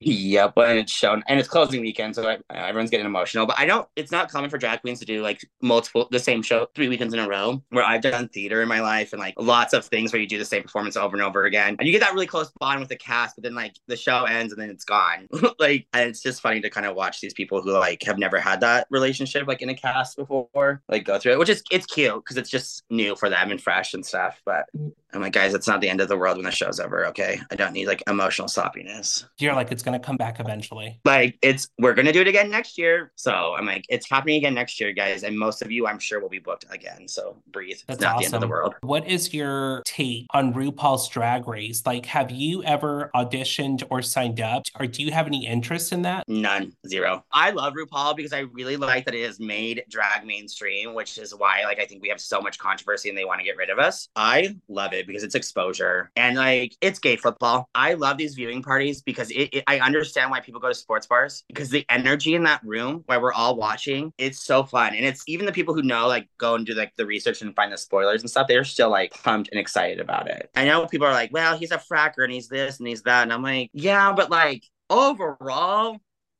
[0.00, 3.46] Yep, and it's shown, and it's closing weekend, so I, everyone's getting emotional.
[3.46, 3.88] But I don't.
[3.96, 7.14] It's not common for drag queens to do like multiple the same show three weekends
[7.14, 7.62] in a row.
[7.70, 10.36] Where I've done theater in my life and like lots of things where you do
[10.36, 12.88] the same performance over and over again, and you get that really close bond with
[12.88, 13.36] the cast.
[13.36, 15.28] But then like the show ends and then it's gone.
[15.58, 18.38] like, and it's just funny to kind of watch these people who like have never
[18.38, 21.86] had that relationship like in a cast before, like go through it, which is it's
[21.86, 24.42] cute because it's just new for them and fresh and stuff.
[24.44, 24.92] But mm.
[25.14, 27.06] I'm like, guys, it's not the end of the world when the show's over.
[27.06, 29.24] Okay, I don't need like emotional sloppiness.
[29.38, 31.00] You're like, it's gonna come back eventually.
[31.04, 33.12] Like, it's we're gonna do it again next year.
[33.14, 36.20] So I'm like, it's happening again next year, guys, and most of you, I'm sure,
[36.20, 37.06] will be booked again.
[37.08, 37.78] So breathe.
[37.86, 38.20] That's it's not awesome.
[38.20, 38.74] the end of the world.
[38.82, 41.82] What is your take on RuPaul's Drag Race?
[41.86, 46.02] Like, have you ever auditioned or signed up, or do you have any interest in
[46.02, 46.28] that?
[46.28, 47.24] None, zero.
[47.32, 51.34] I love RuPaul because I really like that it has made drag mainstream, which is
[51.34, 53.70] why like I think we have so much controversy and they want to get rid
[53.70, 54.08] of us.
[54.16, 57.68] I love it because it's exposure and like it's gay football.
[57.74, 61.06] I love these viewing parties because it, it, I understand why people go to sports
[61.06, 64.94] bars because the energy in that room while we're all watching, it's so fun.
[64.94, 67.54] And it's even the people who know like go and do like the research and
[67.54, 70.50] find the spoilers and stuff, they're still like pumped and excited about it.
[70.54, 73.22] I know people are like, well, he's a fracker and he's this and he's that.
[73.22, 75.98] And I'm like, yeah, but like overall,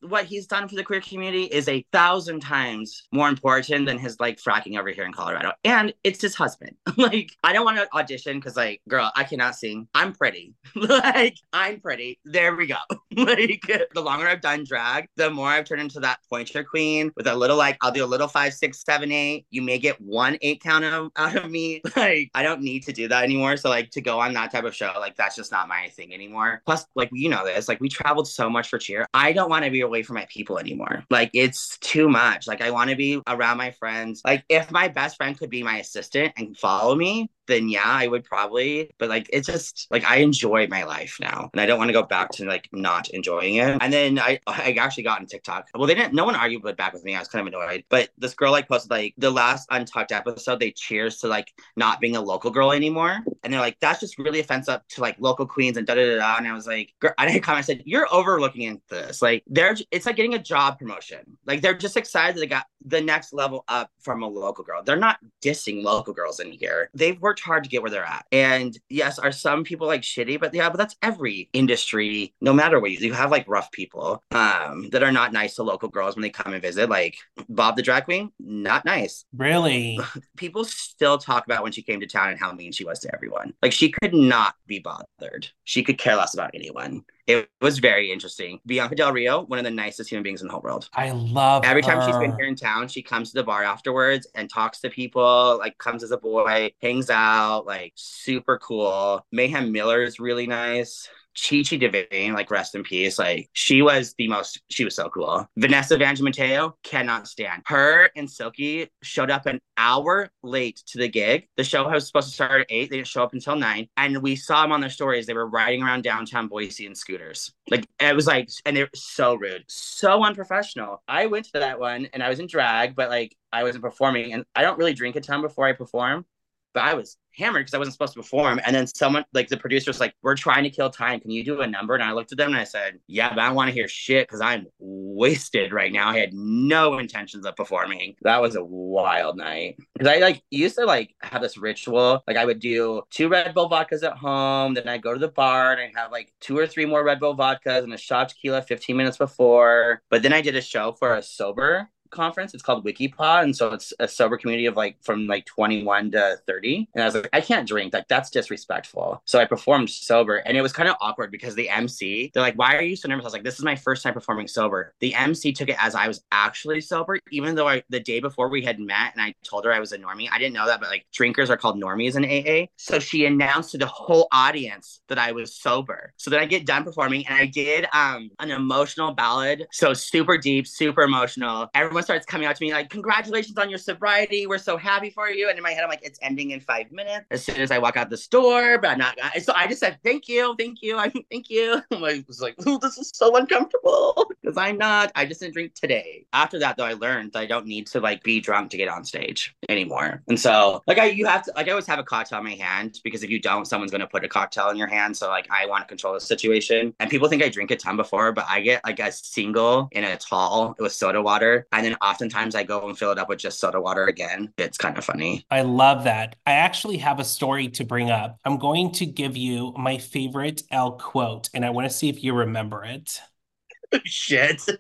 [0.09, 4.19] what he's done for the queer community is a thousand times more important than his
[4.21, 5.53] like fracking over here in Colorado.
[5.65, 6.77] And it's his husband.
[6.97, 9.89] like, I don't want to audition because, like, girl, I cannot sing.
[9.95, 10.55] I'm pretty.
[10.75, 12.19] like, I'm pretty.
[12.25, 12.77] There we go.
[13.17, 17.27] like, the longer I've done drag, the more I've turned into that pointer queen with
[17.27, 19.47] a little, like, I'll do a little five, six, seven, eight.
[19.51, 21.83] You may get one eight count of, out of me.
[21.97, 23.57] Like, I don't need to do that anymore.
[23.57, 26.13] So, like, to go on that type of show, like, that's just not my thing
[26.13, 26.61] anymore.
[26.67, 29.07] Plus, like, you know this, like, we traveled so much for cheer.
[29.15, 31.05] I don't want to be away from my people anymore.
[31.09, 32.47] Like it's too much.
[32.49, 34.23] Like I want to be around my friends.
[34.25, 38.07] Like if my best friend could be my assistant and follow me, then yeah, I
[38.07, 38.91] would probably.
[38.99, 41.93] But like, it's just like I enjoy my life now, and I don't want to
[41.93, 43.79] go back to like not enjoying it.
[43.81, 45.69] And then I, I actually got on TikTok.
[45.75, 46.15] Well, they didn't.
[46.15, 47.15] No one argued back with me.
[47.15, 47.85] I was kind of annoyed.
[47.89, 50.61] But this girl like posted like the last Untucked episode.
[50.61, 54.19] They cheers to like not being a local girl anymore, and they're like, that's just
[54.19, 56.17] really offensive to like local queens and da da da.
[56.17, 56.37] da.
[56.39, 57.65] And I was like, girl, I didn't comment.
[57.65, 59.23] I said, you're overlooking this.
[59.23, 61.21] Like they're, it's like getting a job promotion.
[61.47, 64.83] Like they're just excited they got the next level up from a local girl.
[64.83, 66.91] They're not dissing local girls in here.
[66.95, 68.27] They've worked hard to get where they're at.
[68.33, 72.81] And yes, are some people like shitty, but yeah, but that's every industry, no matter
[72.81, 76.17] what you, you have like rough people um that are not nice to local girls
[76.17, 76.89] when they come and visit.
[76.89, 77.17] Like
[77.49, 79.25] Bob the drag queen, not nice.
[79.37, 79.99] Really?
[80.37, 83.15] people still talk about when she came to town and how mean she was to
[83.15, 83.55] everyone.
[83.63, 85.49] Like she could not be bothered.
[85.65, 88.61] She could care less about anyone it was very interesting.
[88.67, 90.89] Bianca Del Rio, one of the nicest human beings in the whole world.
[90.95, 91.89] I love every her.
[91.89, 94.91] time she's been here in town, she comes to the bar afterwards and talks to
[94.91, 99.25] people, like comes as a boy, hangs out, like super cool.
[99.33, 101.09] Mayhem Miller is really nice.
[101.35, 103.19] Chi Chi DeVayne, like rest in peace.
[103.19, 105.47] Like she was the most, she was so cool.
[105.57, 107.63] Vanessa Vanjie Mateo cannot stand.
[107.67, 111.49] Her and Silky showed up an hour late to the gig.
[111.57, 112.91] The show was supposed to start at eight.
[112.91, 113.89] They didn't show up until nine.
[113.97, 115.27] And we saw them on their stories.
[115.27, 117.53] They were riding around downtown Boise in scooters.
[117.71, 121.03] Like it was like, and they're so rude, so unprofessional.
[121.09, 124.33] I went to that one and I was in drag, but like I wasn't performing.
[124.33, 126.27] And I don't really drink a ton before I perform
[126.75, 128.61] but I was hammered because I wasn't supposed to perform.
[128.65, 131.21] And then someone, like the producer, was like, "We're trying to kill time.
[131.21, 133.39] Can you do a number?" And I looked at them and I said, "Yeah, but
[133.41, 136.09] I want to hear shit because I'm wasted right now.
[136.09, 138.17] I had no intentions of performing.
[138.23, 142.23] That was a wild night because I like used to like have this ritual.
[142.27, 145.29] Like I would do two Red Bull vodkas at home, then I'd go to the
[145.29, 148.31] bar and I'd have like two or three more Red Bull vodkas and a shot
[148.31, 150.03] tequila 15 minutes before.
[150.11, 152.55] But then I did a show for a sober conference.
[152.55, 156.39] It's called Wikipod, and so it's a sober community of like from like 21 to
[156.47, 156.89] 30.
[156.95, 157.93] And I was like, I can't drink.
[157.93, 159.23] Like that's disrespectful.
[159.25, 162.57] So I performed sober, and it was kind of awkward because the MC, they're like,
[162.57, 164.95] "Why are you so nervous?" I was like, "This is my first time performing sober."
[165.01, 168.49] The MC took it as I was actually sober, even though I the day before
[168.49, 170.29] we had met and I told her I was a normie.
[170.31, 172.69] I didn't know that, but like drinkers are called normies in AA.
[172.77, 176.13] So she announced to the whole audience that I was sober.
[176.17, 180.39] So then I get done performing, and I did um an emotional ballad, so super
[180.39, 181.69] deep, super emotional.
[181.75, 184.47] Everyone starts coming out to me like, "Congratulations on your sobriety.
[184.47, 186.91] We're so happy for you." And in my head, I'm like, "It's ending in five
[186.93, 189.19] minutes." As soon as I walk out the store, but I'm not.
[189.43, 192.79] So I just said, "Thank you, thank you, I thank you." I was like, "Ooh,
[192.79, 195.13] this is so uncomfortable," because I'm not.
[195.15, 196.27] I just didn't drink today.
[196.33, 198.89] After that, though, I learned that I don't need to like be drunk to get
[198.89, 200.23] on stage anymore.
[200.29, 202.55] And so, like, I you have to like I always have a cocktail in my
[202.55, 205.17] hand because if you don't, someone's gonna put a cocktail in your hand.
[205.17, 206.95] So like, I want to control the situation.
[207.01, 210.05] And people think I drink a ton before, but I get like a single in
[210.05, 213.39] a tall with soda water, and then oftentimes I go and fill it up with
[213.39, 214.53] just soda water again.
[214.57, 215.47] It's kind of funny.
[215.51, 216.37] I love that.
[216.47, 218.39] I actually have a story to bring up.
[218.45, 222.25] I'm going to give you my favorite Elle quote, and I want to see if
[222.25, 223.21] you remember it.
[224.05, 224.63] Shit.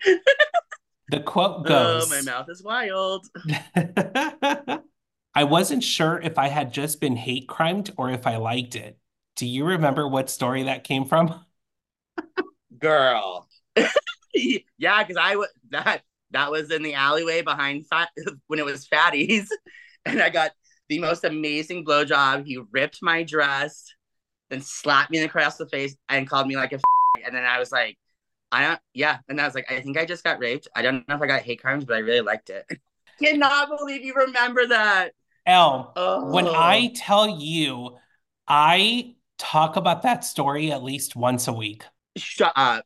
[1.09, 3.27] The quote goes Oh, my mouth is wild.
[5.35, 8.99] I wasn't sure if I had just been hate crimed or if I liked it.
[9.37, 11.45] Do you remember what story that came from?
[12.79, 13.49] Girl.
[14.35, 16.03] yeah, because I was that
[16.35, 18.11] that was in the alleyway behind fat
[18.49, 19.47] when it was fatties.
[20.07, 20.51] And I got
[20.90, 22.44] the most amazing blowjob.
[22.47, 23.87] He ripped my dress,
[24.51, 26.81] then slapped me across the face and called me like a
[27.25, 27.97] and then I was like,
[28.53, 29.18] I don't yeah.
[29.31, 30.68] And I was like, I think I just got raped.
[30.77, 32.66] I don't know if I got hate crimes, but I really liked it.
[33.23, 35.12] Cannot believe you remember that.
[35.47, 36.31] Elle, Oh.
[36.33, 37.97] when I tell you,
[38.47, 41.85] I talk about that story at least once a week.
[42.16, 42.85] shut up.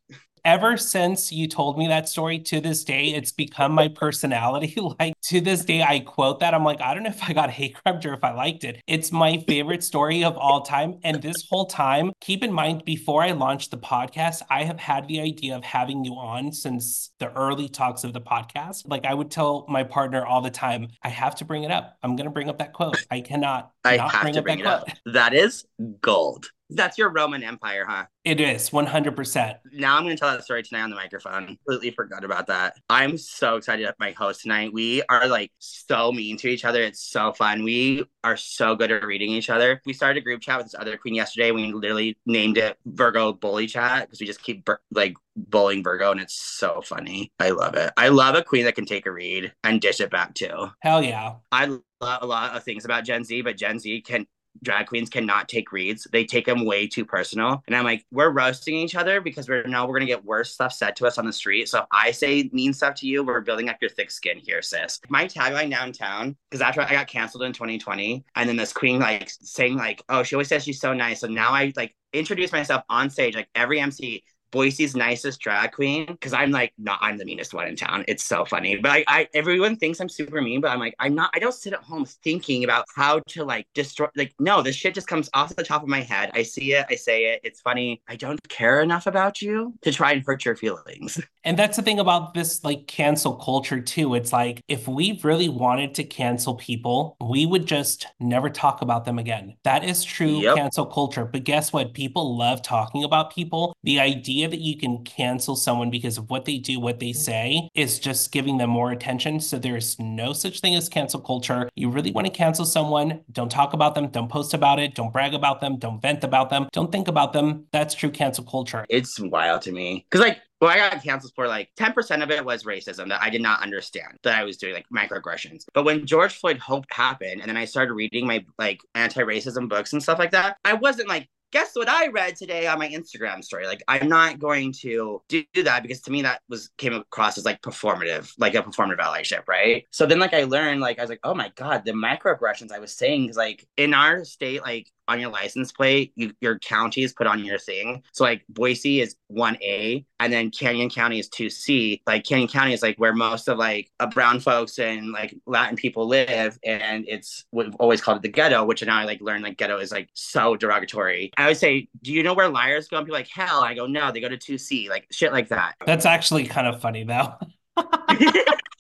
[0.49, 4.75] Ever since you told me that story to this day, it's become my personality.
[4.99, 6.55] Like to this day, I quote that.
[6.55, 8.81] I'm like, I don't know if I got hate crimed or if I liked it.
[8.87, 10.99] It's my favorite story of all time.
[11.05, 15.07] And this whole time, keep in mind, before I launched the podcast, I have had
[15.07, 18.85] the idea of having you on since the early talks of the podcast.
[18.87, 21.99] Like I would tell my partner all the time, I have to bring it up.
[22.03, 23.05] I'm going to bring up that quote.
[23.11, 24.81] I cannot I have bring to up bring it quote.
[24.81, 24.89] up.
[25.07, 25.65] That is
[26.01, 26.51] gold.
[26.71, 28.05] That's your Roman Empire, huh?
[28.25, 29.59] It is 100%.
[29.73, 31.47] Now I'm going to tell that story tonight on the microphone.
[31.47, 32.75] Completely forgot about that.
[32.91, 34.71] I'm so excited at my host tonight.
[34.75, 36.83] We are like so mean to each other.
[36.83, 37.65] It's so fun.
[37.65, 39.81] We are so good at reading each other.
[39.87, 41.53] We started a group chat with this other queen yesterday.
[41.53, 46.21] We literally named it Virgo Bully Chat because we just keep like bullying Virgo, and
[46.21, 47.33] it's so funny.
[47.39, 47.93] I love it.
[47.97, 50.71] I love a queen that can take a read and dish it back too.
[50.81, 51.35] Hell yeah.
[51.53, 54.27] I love a lot of things about Gen Z, but Gen Z can
[54.63, 56.07] drag queens cannot take reads.
[56.11, 57.63] They take them way too personal.
[57.67, 60.73] And I'm like, we're roasting each other because we're now we're gonna get worse stuff
[60.73, 61.69] said to us on the street.
[61.69, 64.63] So if I say mean stuff to you, we're building up your thick skin here,
[64.63, 65.01] sis.
[65.09, 69.31] My tagline downtown, because after I got canceled in 2020, and then this queen like
[69.31, 71.21] saying like, oh, she always says she's so nice.
[71.21, 74.25] So now I like introduce myself on stage, like every MC.
[74.51, 78.05] Boise's nicest drag queen because I'm like not I'm the meanest one in town.
[78.09, 81.15] It's so funny, but I, I everyone thinks I'm super mean, but I'm like I'm
[81.15, 81.31] not.
[81.35, 84.09] I don't sit at home thinking about how to like destroy.
[84.17, 86.31] Like no, this shit just comes off the top of my head.
[86.35, 87.41] I see it, I say it.
[87.45, 88.03] It's funny.
[88.09, 91.21] I don't care enough about you to try and hurt your feelings.
[91.45, 94.15] And that's the thing about this like cancel culture too.
[94.15, 99.05] It's like if we really wanted to cancel people, we would just never talk about
[99.07, 99.57] them again.
[99.65, 100.57] That is true Yep.
[100.57, 101.25] cancel culture.
[101.25, 101.95] But guess what?
[101.95, 103.75] People love talking about people.
[103.83, 107.69] The idea that you can cancel someone because of what they do, what they say,
[107.75, 109.41] is just giving them more attention.
[109.41, 111.69] So there's no such thing as cancel culture.
[111.75, 115.13] You really want to cancel someone, don't talk about them, don't post about it, don't
[115.13, 117.65] brag about them, don't vent about them, don't think about them.
[117.73, 118.87] That's true cancel culture.
[118.89, 122.45] It's wild to me because like well, I got canceled for like 10% of it
[122.45, 125.65] was racism that I did not understand that I was doing like microaggressions.
[125.73, 129.93] But when George Floyd Hope happened and then I started reading my like anti-racism books
[129.93, 133.43] and stuff like that, I wasn't like, guess what I read today on my Instagram
[133.43, 133.67] story?
[133.67, 137.45] Like I'm not going to do that because to me that was came across as
[137.45, 139.85] like performative, like a performative allyship, right?
[139.91, 142.79] So then like I learned like I was like, oh my God, the microaggressions I
[142.79, 147.03] was saying is like in our state, like on your license plate, you, your county
[147.03, 148.03] is put on your thing.
[148.13, 152.03] So like Boise is one A, and then Canyon County is two C.
[152.07, 155.77] Like Canyon County is like where most of like uh, brown folks and like Latin
[155.77, 158.65] people live, and it's we've always called it the ghetto.
[158.65, 161.33] Which now I like learn like ghetto is like so derogatory.
[161.37, 162.99] I would say, do you know where liars go?
[162.99, 163.63] And people like hell.
[163.63, 165.75] I go no, they go to two C, like shit like that.
[165.87, 167.35] That's actually kind of funny though.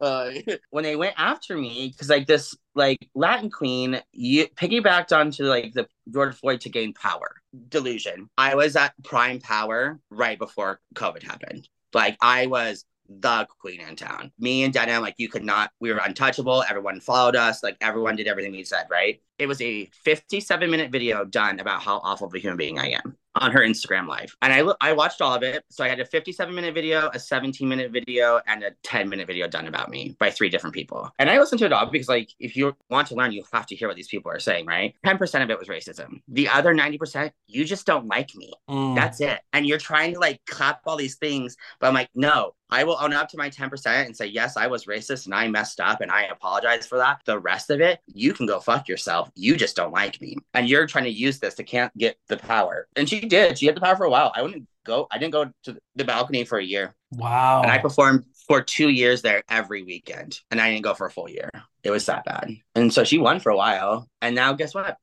[0.00, 0.30] uh,
[0.70, 5.72] when they went after me, because like this like Latin queen, you piggybacked onto like
[5.72, 7.36] the George Floyd to gain power
[7.68, 8.28] delusion.
[8.36, 11.68] I was at prime power right before COVID happened.
[11.92, 14.32] Like I was the queen in town.
[14.38, 16.64] Me and Denim, like you could not, we were untouchable.
[16.68, 17.62] Everyone followed us.
[17.62, 19.20] Like everyone did everything we said, right?
[19.38, 22.90] It was a 57 minute video done about how awful of a human being I
[22.90, 24.36] am on her Instagram live.
[24.42, 25.64] And I I watched all of it.
[25.70, 29.26] So I had a 57 minute video, a 17 minute video, and a 10 minute
[29.26, 31.10] video done about me by three different people.
[31.18, 33.66] And I listened to it all because like if you want to learn, you have
[33.66, 34.94] to hear what these people are saying, right?
[35.04, 36.20] 10% of it was racism.
[36.28, 38.52] The other 90%, you just don't like me.
[38.68, 38.96] Mm.
[38.96, 39.40] That's it.
[39.52, 42.98] And you're trying to like clap all these things, but I'm like, no, I will
[43.00, 46.00] own up to my 10% and say, yes, I was racist and I messed up
[46.00, 47.20] and I apologize for that.
[47.24, 49.30] The rest of it, you can go fuck yourself.
[49.34, 50.36] You just don't like me.
[50.54, 52.88] And you're trying to use this to can't get the power.
[52.96, 53.58] And she did.
[53.58, 54.32] She had the power for a while.
[54.34, 56.94] I wouldn't go, I didn't go to the balcony for a year.
[57.12, 57.62] Wow.
[57.62, 60.40] And I performed for two years there every weekend.
[60.50, 61.50] And I didn't go for a full year.
[61.82, 62.50] It was that bad.
[62.74, 64.08] And so she won for a while.
[64.20, 64.96] And now guess what?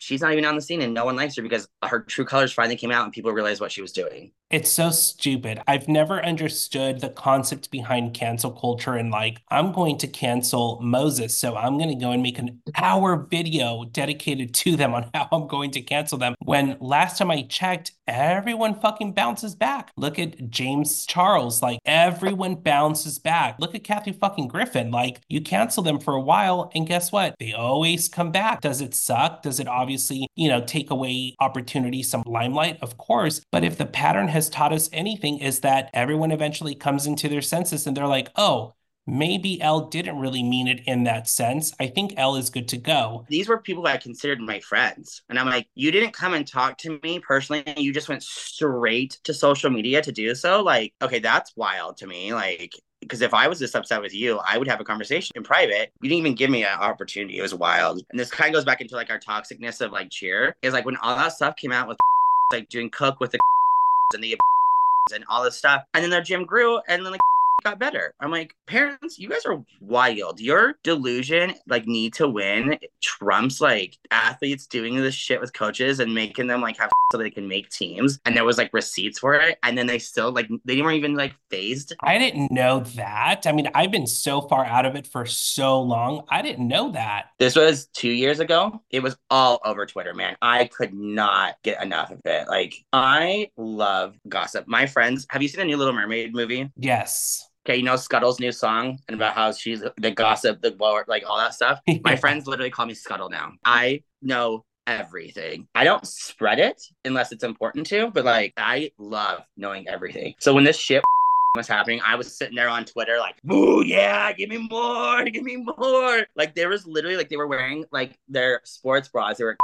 [0.00, 2.52] She's not even on the scene and no one likes her because her true colors
[2.52, 4.32] finally came out and people realized what she was doing.
[4.50, 5.60] It's so stupid.
[5.68, 11.38] I've never understood the concept behind cancel culture and like, I'm going to cancel Moses.
[11.38, 15.28] So I'm going to go and make an hour video dedicated to them on how
[15.30, 16.34] I'm going to cancel them.
[16.40, 19.92] When last time I checked, everyone fucking bounces back.
[19.96, 21.62] Look at James Charles.
[21.62, 23.56] Like, everyone bounces back.
[23.60, 24.90] Look at Kathy fucking Griffin.
[24.90, 27.36] Like, you cancel them for a while, and guess what?
[27.38, 28.62] They always come back.
[28.62, 29.42] Does it suck?
[29.42, 29.89] Does it obviously,
[30.34, 32.78] you know, take away opportunity, some limelight?
[32.82, 33.40] Of course.
[33.52, 37.28] But if the pattern has has taught us anything is that everyone eventually comes into
[37.28, 38.72] their senses and they're like, oh,
[39.06, 41.74] maybe Elle didn't really mean it in that sense.
[41.78, 43.26] I think Elle is good to go.
[43.28, 45.20] These were people I considered my friends.
[45.28, 47.64] And I'm like, you didn't come and talk to me personally.
[47.76, 50.62] You just went straight to social media to do so.
[50.62, 52.32] Like, okay, that's wild to me.
[52.32, 55.42] Like, because if I was this upset with you, I would have a conversation in
[55.42, 55.92] private.
[56.00, 57.38] You didn't even give me an opportunity.
[57.38, 58.04] It was wild.
[58.10, 60.56] And this kind of goes back into like our toxicness of like cheer.
[60.62, 61.98] Is like when all that stuff came out with
[62.52, 63.38] like doing cook with the
[64.14, 64.36] and the
[65.14, 65.82] and all this stuff.
[65.94, 67.20] And then their gym grew and then like
[67.62, 68.14] got better.
[68.20, 70.40] I'm like, parents, you guys are wild.
[70.40, 76.14] Your delusion, like need to win, trumps like athletes doing this shit with coaches and
[76.14, 78.20] making them like have so they can make teams.
[78.24, 79.58] And there was like receipts for it.
[79.62, 81.92] And then they still like they weren't even like fazed.
[82.00, 83.46] I didn't know that.
[83.46, 86.24] I mean, I've been so far out of it for so long.
[86.28, 87.26] I didn't know that.
[87.38, 88.80] This was two years ago.
[88.90, 90.36] It was all over Twitter, man.
[90.40, 92.48] I could not get enough of it.
[92.48, 94.66] Like I love gossip.
[94.68, 96.70] My friends, have you seen the new Little Mermaid movie?
[96.76, 97.49] Yes.
[97.70, 101.22] Okay, you know Scuttle's new song and about how she's the gossip, the blower, like
[101.24, 101.80] all that stuff.
[102.02, 103.52] My friends literally call me Scuttle now.
[103.64, 105.68] I know everything.
[105.72, 110.34] I don't spread it unless it's important to, but like I love knowing everything.
[110.40, 111.04] So when this shit
[111.56, 115.44] was happening, I was sitting there on Twitter like, "Boo, yeah, give me more, give
[115.44, 119.38] me more." Like there was literally like they were wearing like their sports bras.
[119.38, 119.56] They were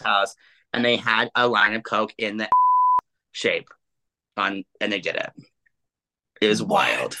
[0.00, 0.34] at house
[0.72, 2.48] and they had a line of coke in the
[3.30, 3.68] shape
[4.36, 5.30] on, and they did it.
[6.44, 7.16] It was wild.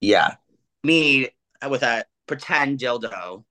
[0.00, 0.36] Yeah.
[0.82, 1.28] Me
[1.68, 3.44] with a pretend dildo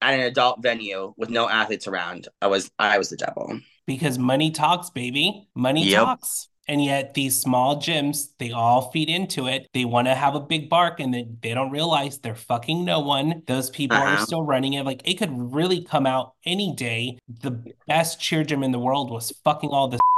[0.00, 2.28] at an adult venue with no athletes around.
[2.42, 3.60] I was I was the devil.
[3.86, 5.48] Because money talks, baby.
[5.54, 6.04] Money yep.
[6.04, 6.48] talks.
[6.70, 9.68] And yet these small gyms, they all feed into it.
[9.72, 13.00] They want to have a big bark and then they don't realize they're fucking no
[13.00, 13.42] one.
[13.46, 14.16] Those people uh-huh.
[14.16, 14.84] are still running it.
[14.84, 17.16] Like it could really come out any day.
[17.26, 20.00] The best cheer gym in the world was fucking all this.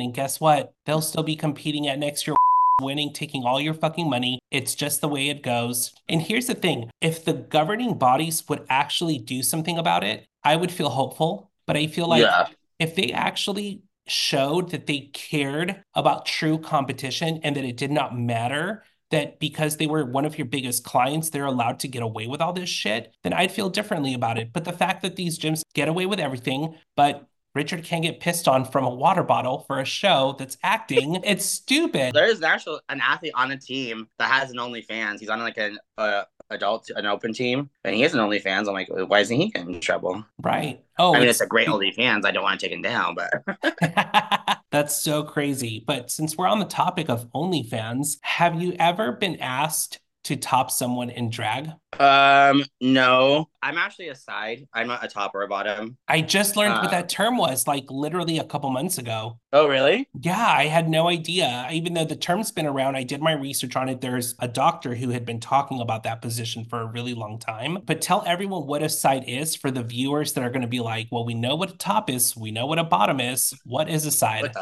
[0.00, 0.74] And guess what?
[0.86, 2.36] They'll still be competing at next year
[2.80, 4.38] winning, taking all your fucking money.
[4.50, 5.92] It's just the way it goes.
[6.08, 10.56] And here's the thing if the governing bodies would actually do something about it, I
[10.56, 11.50] would feel hopeful.
[11.66, 12.46] But I feel like yeah.
[12.78, 18.18] if they actually showed that they cared about true competition and that it did not
[18.18, 22.26] matter that because they were one of your biggest clients, they're allowed to get away
[22.26, 24.52] with all this shit, then I'd feel differently about it.
[24.52, 27.26] But the fact that these gyms get away with everything, but
[27.58, 31.16] Richard can't get pissed on from a water bottle for a show that's acting.
[31.24, 32.14] It's stupid.
[32.14, 35.18] There is an actual an athlete on a team that has an OnlyFans.
[35.18, 38.68] He's on like an uh, adult an open team, and he has an OnlyFans.
[38.68, 40.24] I'm like, why isn't he getting in trouble?
[40.40, 40.84] Right.
[41.00, 42.24] Oh, I mean, it's, it's a great OnlyFans.
[42.24, 43.42] I don't want to take him down, but
[44.70, 45.82] that's so crazy.
[45.84, 50.70] But since we're on the topic of OnlyFans, have you ever been asked to top
[50.70, 51.70] someone in drag?
[51.98, 53.48] Um, no.
[53.62, 54.66] I'm actually a side.
[54.74, 55.96] I'm not a top or a bottom.
[56.06, 59.38] I just learned uh, what that term was like literally a couple months ago.
[59.52, 60.08] Oh, really?
[60.20, 61.66] Yeah, I had no idea.
[61.72, 64.00] Even though the term's been around, I did my research on it.
[64.00, 67.78] There's a doctor who had been talking about that position for a really long time.
[67.86, 70.80] But tell everyone what a side is for the viewers that are going to be
[70.80, 73.54] like, well, we know what a top is, we know what a bottom is.
[73.64, 74.52] What is a side?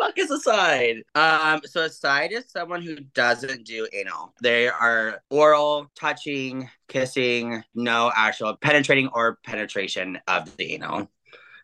[0.00, 1.02] Fuck is a side?
[1.14, 4.34] Um, so a side is someone who doesn't do anal.
[4.42, 11.10] They are oral, touching, kissing, no actual penetrating or penetration of the anal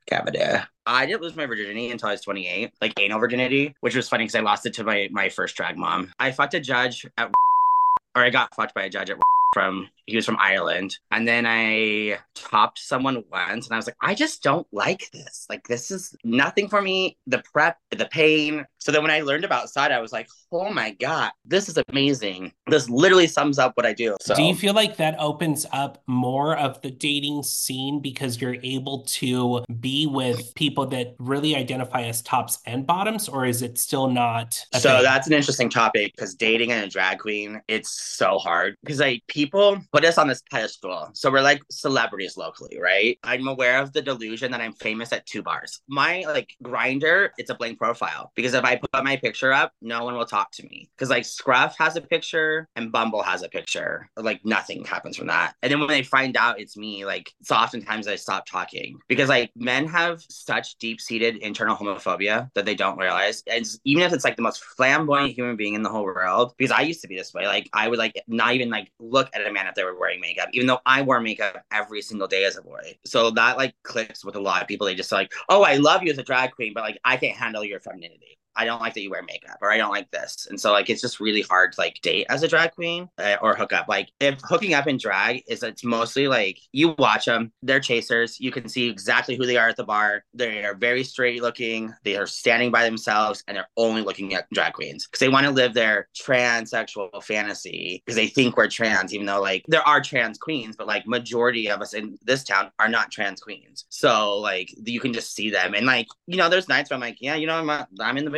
[0.06, 0.40] cavity.
[0.86, 4.24] I didn't lose my virginity until I was 28, like anal virginity, which was funny
[4.24, 6.12] because I lost it to my my first drag mom.
[6.18, 7.28] I fucked a judge at,
[8.16, 9.18] or I got fucked by a judge at
[9.52, 10.98] from he was from Ireland.
[11.10, 15.46] And then I topped someone once and I was like, I just don't like this.
[15.48, 17.18] Like, this is nothing for me.
[17.26, 18.66] The prep, the pain.
[18.82, 21.78] So then when I learned about side, I was like, oh my God, this is
[21.88, 22.52] amazing.
[22.66, 24.16] This literally sums up what I do.
[24.20, 28.56] So do you feel like that opens up more of the dating scene because you're
[28.62, 33.78] able to be with people that really identify as tops and bottoms, or is it
[33.78, 34.54] still not?
[34.72, 35.02] So thing?
[35.04, 39.22] that's an interesting topic because dating and a drag queen, it's so hard because like
[39.28, 41.10] people put us on this pedestal.
[41.14, 43.16] So we're like celebrities locally, right?
[43.22, 45.80] I'm aware of the delusion that I'm famous at two bars.
[45.88, 50.04] My like Grindr, it's a blank profile because if I put my picture up, no
[50.04, 50.90] one will talk to me.
[50.96, 54.08] Because like Scruff has a picture and Bumble has a picture.
[54.16, 55.54] Like nothing happens from that.
[55.62, 59.28] And then when they find out it's me, like so oftentimes I stop talking because
[59.28, 63.42] like men have such deep seated internal homophobia that they don't realize.
[63.46, 66.70] And even if it's like the most flamboyant human being in the whole world, because
[66.70, 69.46] I used to be this way, like I would like not even like look at
[69.46, 72.44] a man if they were wearing makeup, even though I wore makeup every single day
[72.44, 72.96] as a boy.
[73.04, 74.86] So that like clicks with a lot of people.
[74.86, 77.36] They just like, oh, I love you as a drag queen, but like I can't
[77.36, 78.38] handle your femininity.
[78.56, 80.46] I don't like that you wear makeup or I don't like this.
[80.48, 83.36] And so like it's just really hard to like date as a drag queen uh,
[83.40, 83.88] or hook up.
[83.88, 88.40] Like if hooking up in drag is it's mostly like you watch them, they're chasers.
[88.40, 90.24] You can see exactly who they are at the bar.
[90.34, 91.92] They are very straight looking.
[92.04, 95.46] They are standing by themselves and they're only looking at drag queens because they want
[95.46, 100.00] to live their transsexual fantasy because they think we're trans, even though like there are
[100.00, 103.86] trans queens, but like majority of us in this town are not trans queens.
[103.88, 107.00] So like you can just see them and like you know there's nights where I'm
[107.00, 108.30] like yeah you know I'm I'm in the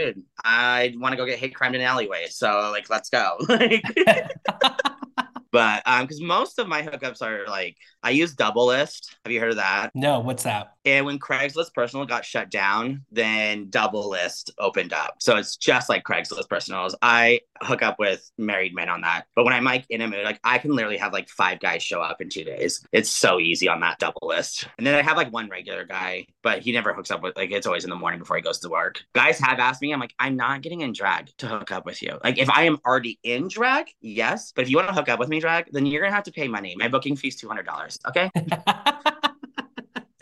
[0.44, 2.26] I want to go get hate crime in an alleyway.
[2.28, 3.36] So like, let's go.
[3.48, 3.82] Like,
[5.52, 9.14] but um, because most of my hookups are like I use Doublelist.
[9.24, 9.92] Have you heard of that?
[9.94, 10.74] No, what's that?
[10.84, 15.14] And when Craigslist Personal got shut down, then Doublelist opened up.
[15.20, 16.96] So it's just like Craigslist Personals.
[17.00, 19.26] I hook up with married men on that.
[19.34, 21.82] But when I'm like in a mood, like I can literally have like five guys
[21.82, 22.84] show up in two days.
[22.92, 24.66] It's so easy on that Doublelist.
[24.78, 27.50] And then I have like one regular guy, but he never hooks up with like
[27.50, 29.02] it's always in the morning before he goes to work.
[29.14, 32.02] Guys have asked me, I'm like, I'm not getting in drag to hook up with
[32.02, 32.18] you.
[32.22, 34.52] Like if I am already in drag, yes.
[34.54, 36.32] But if you want to hook up with me drag, then you're gonna have to
[36.32, 36.74] pay money.
[36.76, 37.98] My booking fee's two hundred dollars.
[38.06, 38.30] Okay.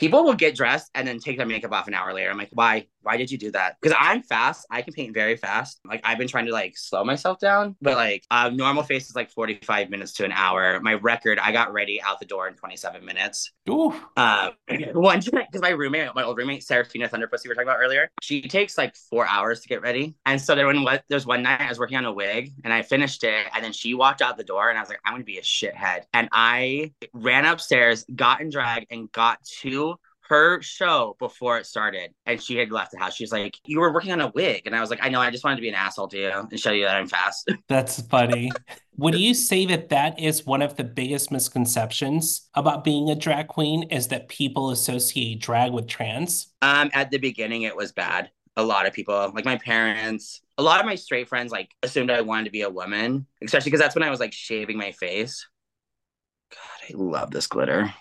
[0.03, 2.28] People will get dressed and then take their makeup off an hour later.
[2.28, 2.88] I'm like, why?
[3.03, 3.76] why did you do that?
[3.80, 4.66] Because I'm fast.
[4.70, 5.80] I can paint very fast.
[5.84, 9.30] Like I've been trying to like slow myself down, but like normal face is like
[9.30, 10.80] 45 minutes to an hour.
[10.80, 13.53] My record, I got ready out the door in 27 minutes.
[13.68, 13.94] Ooh.
[14.16, 14.50] Uh,
[14.92, 18.42] one because my roommate, my old roommate, Serafina Thunderpussy, we were talking about earlier, she
[18.42, 20.14] takes like four hours to get ready.
[20.26, 23.24] And so there when one night I was working on a wig and I finished
[23.24, 25.38] it, and then she walked out the door, and I was like, I'm gonna be
[25.38, 26.02] a shithead.
[26.12, 29.96] And I ran upstairs, got in drag, and got to
[30.33, 33.14] her show before it started and she had left the house.
[33.14, 34.62] She's like, You were working on a wig.
[34.64, 36.30] And I was like, I know, I just wanted to be an asshole to you
[36.30, 37.51] and show you that I'm fast.
[37.68, 38.51] That's funny.
[38.97, 43.49] Would you say that that is one of the biggest misconceptions about being a drag
[43.49, 46.49] queen is that people associate drag with trans?
[46.62, 48.30] Um, at the beginning, it was bad.
[48.57, 52.11] A lot of people, like my parents, a lot of my straight friends, like assumed
[52.11, 54.93] I wanted to be a woman, especially because that's when I was like shaving my
[54.93, 55.47] face.
[56.51, 57.93] God, I love this glitter.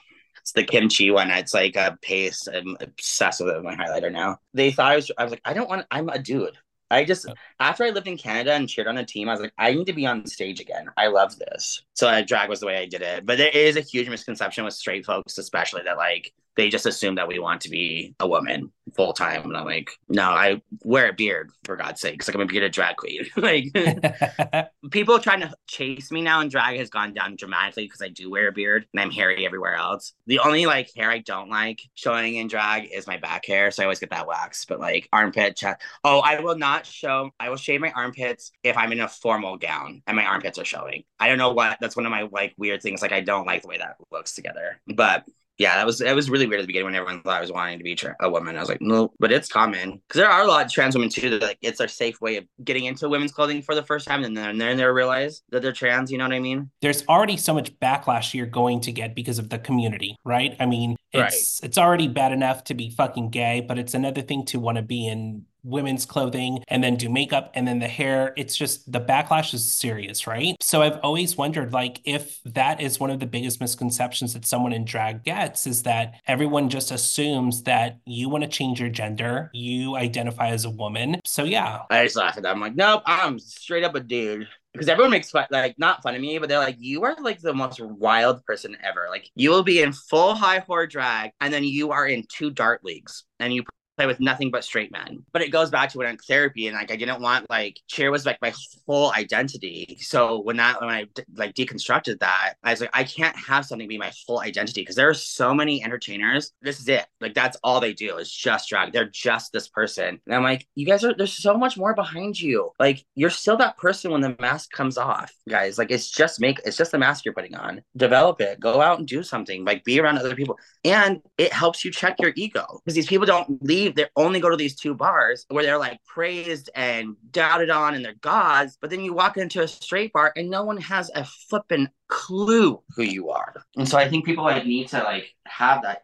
[0.41, 1.31] It's the kimchi one.
[1.31, 2.49] It's like a paste.
[2.53, 4.39] I'm obsessed with it with my highlighter now.
[4.53, 5.11] They thought I was.
[5.17, 5.85] I was like, I don't want.
[5.91, 6.57] I'm a dude.
[6.91, 7.25] I just
[7.59, 9.87] after I lived in Canada and cheered on a team, I was like, I need
[9.87, 10.87] to be on stage again.
[10.97, 11.81] I love this.
[11.93, 13.25] So I drag was the way I did it.
[13.25, 17.15] But there is a huge misconception with straight folks, especially that like they just assume
[17.15, 19.43] that we want to be a woman full time.
[19.43, 22.19] And I'm like, no, I wear a beard for God's sake.
[22.19, 23.25] Cause like I'm a bearded drag queen.
[23.37, 23.73] like
[24.91, 28.29] people trying to chase me now in drag has gone down dramatically because I do
[28.29, 30.13] wear a beard and I'm hairy everywhere else.
[30.27, 33.71] The only like hair I don't like showing in drag is my back hair.
[33.71, 34.67] So I always get that waxed.
[34.67, 35.81] But like armpit check.
[36.03, 39.57] Oh, I will not show, I will shave my armpits if I'm in a formal
[39.57, 41.03] gown and my armpits are showing.
[41.19, 43.01] I don't know what that's one of my like weird things.
[43.01, 44.81] Like I don't like the way that looks together.
[44.87, 45.25] But
[45.61, 47.51] yeah, that was that was really weird at the beginning when everyone thought I was
[47.51, 48.57] wanting to be tra- a woman.
[48.57, 51.09] I was like, no, but it's common because there are a lot of trans women
[51.09, 54.07] too that like it's a safe way of getting into women's clothing for the first
[54.07, 56.11] time, and then and then they realize that they're trans.
[56.11, 56.71] You know what I mean?
[56.81, 60.55] There's already so much backlash you're going to get because of the community, right?
[60.59, 61.21] I mean, it's
[61.61, 61.67] right.
[61.67, 64.81] it's already bad enough to be fucking gay, but it's another thing to want to
[64.81, 68.99] be in women's clothing and then do makeup and then the hair it's just the
[68.99, 70.55] backlash is serious right?
[70.61, 74.73] So i've always wondered like if that is one of the biggest misconceptions that someone
[74.73, 79.49] in drag gets is that everyone just assumes that you want to change your gender
[79.53, 81.19] you identify as a woman.
[81.25, 81.81] So yeah.
[81.89, 82.51] I just laugh at that.
[82.51, 84.47] I'm like nope i'm straight up a dude.
[84.73, 87.41] Because everyone makes fun, like not fun of me, but they're like, you are like
[87.41, 89.07] the most wild person ever.
[89.09, 92.51] Like you will be in full high whore drag, and then you are in two
[92.51, 93.63] dart leagues, and you
[94.01, 95.23] play with nothing but straight men.
[95.31, 98.11] But it goes back to when I'm therapy and like I didn't want like cheer
[98.11, 98.53] was like my
[98.87, 99.97] whole identity.
[100.01, 103.87] So when that when I like deconstructed that, I was like, I can't have something
[103.87, 106.51] be my whole identity because there are so many entertainers.
[106.61, 107.05] This is it.
[107.19, 108.91] Like that's all they do is just drag.
[108.91, 110.19] They're just this person.
[110.25, 112.71] And I'm like, you guys are there's so much more behind you.
[112.79, 115.77] Like you're still that person when the mask comes off, guys.
[115.77, 117.81] Like it's just make it's just the mask you're putting on.
[117.95, 118.59] Develop it.
[118.59, 119.63] Go out and do something.
[119.63, 120.57] Like be around other people.
[120.83, 124.49] And it helps you check your ego because these people don't leave they only go
[124.49, 128.77] to these two bars where they're like praised and doubted on and they're gods.
[128.79, 132.81] But then you walk into a straight bar and no one has a flipping clue
[132.95, 133.53] who you are.
[133.75, 136.03] And so I think people like need to like have that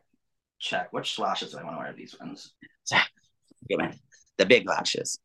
[0.60, 0.92] check.
[0.94, 1.94] Which lashes do I want to wear?
[1.94, 2.54] These ones.
[4.38, 5.20] the big lashes.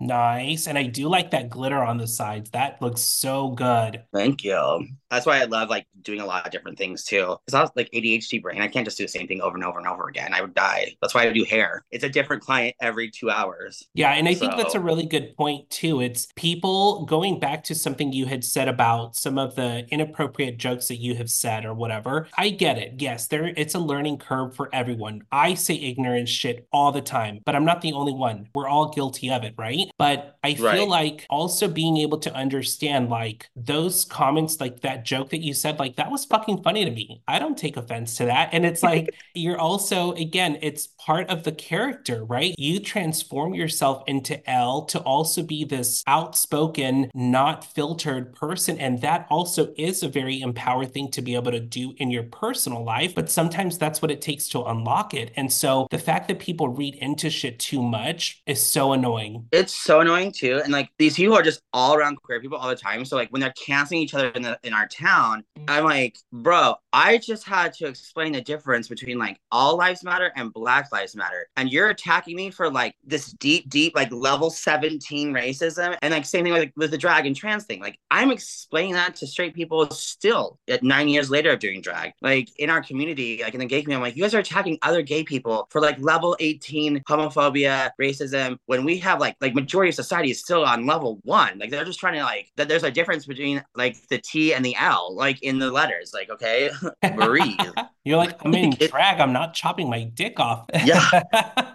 [0.00, 0.66] Nice.
[0.66, 2.50] And I do like that glitter on the sides.
[2.50, 4.02] That looks so good.
[4.12, 4.86] Thank you.
[5.10, 7.36] That's why I love like doing a lot of different things too.
[7.44, 8.62] Because I was like ADHD brain.
[8.62, 10.32] I can't just do the same thing over and over and over again.
[10.32, 10.96] I would die.
[11.02, 11.84] That's why I do hair.
[11.90, 13.88] It's a different client every two hours.
[13.94, 14.12] Yeah.
[14.12, 14.40] And I so.
[14.40, 16.00] think that's a really good point too.
[16.00, 20.88] It's people going back to something you had said about some of the inappropriate jokes
[20.88, 22.28] that you have said or whatever.
[22.38, 22.94] I get it.
[22.98, 25.24] Yes, there it's a learning curve for everyone.
[25.30, 28.48] I say ignorant shit all the time, but I'm not the only one.
[28.54, 29.89] We're all guilty of it, right?
[29.98, 30.88] But I feel right.
[30.88, 35.78] like also being able to understand like those comments, like that joke that you said,
[35.78, 37.22] like that was fucking funny to me.
[37.28, 38.50] I don't take offense to that.
[38.52, 42.54] And it's like, you're also, again, it's part of the character, right?
[42.56, 48.78] You transform yourself into Elle to also be this outspoken, not filtered person.
[48.78, 52.24] And that also is a very empowered thing to be able to do in your
[52.24, 53.14] personal life.
[53.14, 55.32] But sometimes that's what it takes to unlock it.
[55.36, 59.48] And so the fact that people read into shit too much is so annoying.
[59.52, 60.60] It's so annoying too.
[60.62, 63.04] And like these people are just all around queer people all the time.
[63.04, 66.74] So like when they're canceling each other in the in our town, I'm like, bro,
[66.92, 71.16] I just had to explain the difference between like all lives matter and black lives
[71.16, 71.48] matter.
[71.56, 75.96] And you're attacking me for like this deep, deep, like level 17 racism.
[76.02, 77.80] And like same thing with, with the drag and trans thing.
[77.80, 82.12] Like I'm explaining that to straight people still at nine years later of doing drag.
[82.20, 84.78] Like in our community, like in the gay community, I'm like, you guys are attacking
[84.82, 89.90] other gay people for like level 18 homophobia, racism, when we have like like majority
[89.90, 91.56] of society is still on level one.
[91.60, 94.64] Like they're just trying to like that there's a difference between like the T and
[94.64, 96.12] the L, like in the letters.
[96.12, 96.70] Like, okay,
[97.14, 97.56] breathe.
[98.02, 99.20] You're like, I'm in drag.
[99.20, 100.64] I'm not chopping my dick off.
[100.84, 101.08] yeah.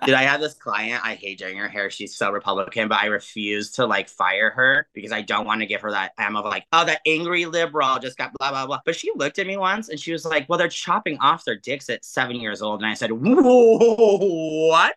[0.05, 1.05] Did I have this client?
[1.05, 1.89] I hate doing her hair.
[1.89, 5.67] She's so Republican, but I refuse to like fire her because I don't want to
[5.67, 8.79] give her that M of like, oh, that angry liberal just got blah, blah, blah.
[8.83, 11.55] But she looked at me once and she was like, well, they're chopping off their
[11.55, 12.81] dicks at seven years old.
[12.81, 14.95] And I said, what?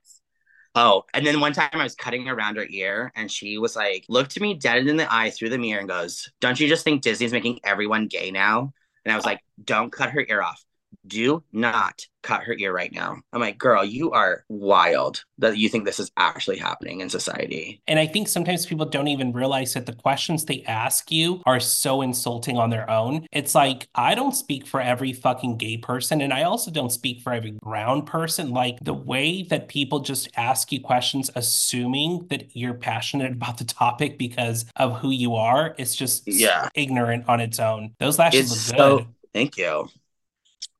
[0.74, 4.04] Oh, and then one time I was cutting around her ear and she was like,
[4.08, 6.84] looked to me dead in the eye through the mirror and goes, Don't you just
[6.84, 8.72] think Disney's making everyone gay now?
[9.04, 9.30] And I was uh.
[9.30, 10.64] like, Don't cut her ear off.
[11.06, 13.16] Do not cut her ear right now.
[13.32, 17.80] I'm like, girl, you are wild that you think this is actually happening in society.
[17.86, 21.60] And I think sometimes people don't even realize that the questions they ask you are
[21.60, 23.26] so insulting on their own.
[23.32, 27.22] It's like, I don't speak for every fucking gay person, and I also don't speak
[27.22, 28.50] for every brown person.
[28.50, 33.64] Like the way that people just ask you questions, assuming that you're passionate about the
[33.64, 36.68] topic because of who you are, it's just yeah.
[36.74, 37.94] ignorant on its own.
[37.98, 39.06] Those lashes it's look good.
[39.06, 39.88] So, thank you.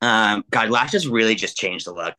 [0.01, 2.15] Um, God, lashes really just changed the look.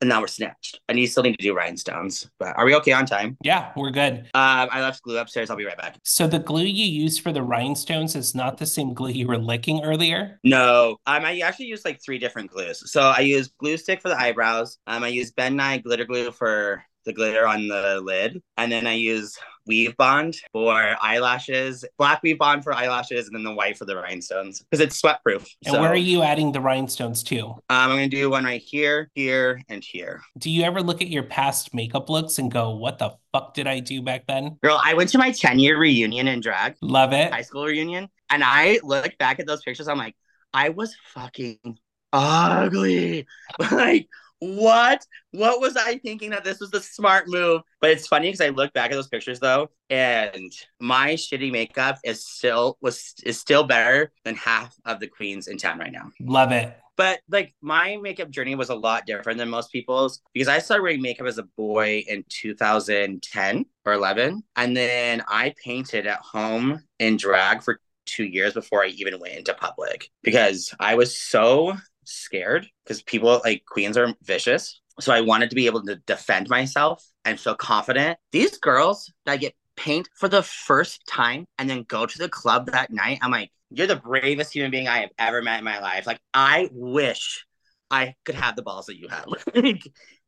[0.00, 0.80] And now we're snatched.
[0.88, 3.36] I need still need to do rhinestones, but are we okay on time?
[3.44, 4.18] Yeah, we're good.
[4.34, 5.48] Um, I left glue upstairs.
[5.48, 5.96] I'll be right back.
[6.02, 9.38] So the glue you use for the rhinestones is not the same glue you were
[9.38, 10.40] licking earlier.
[10.42, 12.90] No, um, I actually use like three different glues.
[12.90, 14.76] So I use glue stick for the eyebrows.
[14.88, 18.42] Um, I use Ben Nye glitter glue for the glitter on the lid.
[18.56, 19.36] And then I use
[19.66, 23.96] weave bond for eyelashes, black weave bond for eyelashes, and then the white for the
[23.96, 25.46] rhinestones because it's sweat proof.
[25.64, 27.40] And so, where are you adding the rhinestones to?
[27.40, 30.22] Um, I'm going to do one right here, here, and here.
[30.38, 33.66] Do you ever look at your past makeup looks and go, what the fuck did
[33.66, 34.58] I do back then?
[34.62, 36.76] Girl, I went to my 10 year reunion in drag.
[36.82, 37.32] Love it.
[37.32, 38.08] High school reunion.
[38.30, 39.88] And I look back at those pictures.
[39.88, 40.16] I'm like,
[40.54, 41.78] I was fucking
[42.12, 43.26] ugly.
[43.70, 44.08] like,
[44.42, 45.06] what?
[45.30, 47.62] What was I thinking that this was the smart move?
[47.80, 51.98] But it's funny because I look back at those pictures though, and my shitty makeup
[52.04, 56.10] is still was is still better than half of the queens in town right now.
[56.20, 56.76] Love it.
[56.96, 60.82] But like my makeup journey was a lot different than most people's because I started
[60.82, 64.42] wearing makeup as a boy in 2010 or 11.
[64.56, 69.34] And then I painted at home in drag for two years before I even went
[69.34, 74.80] into public because I was so scared because people like queens are vicious.
[75.00, 78.18] So I wanted to be able to defend myself and feel confident.
[78.30, 82.70] These girls that get paint for the first time and then go to the club
[82.72, 85.80] that night, I'm like, you're the bravest human being I have ever met in my
[85.80, 86.06] life.
[86.06, 87.46] Like, I wish
[87.90, 89.26] I could have the balls that you have.
[89.54, 89.82] like,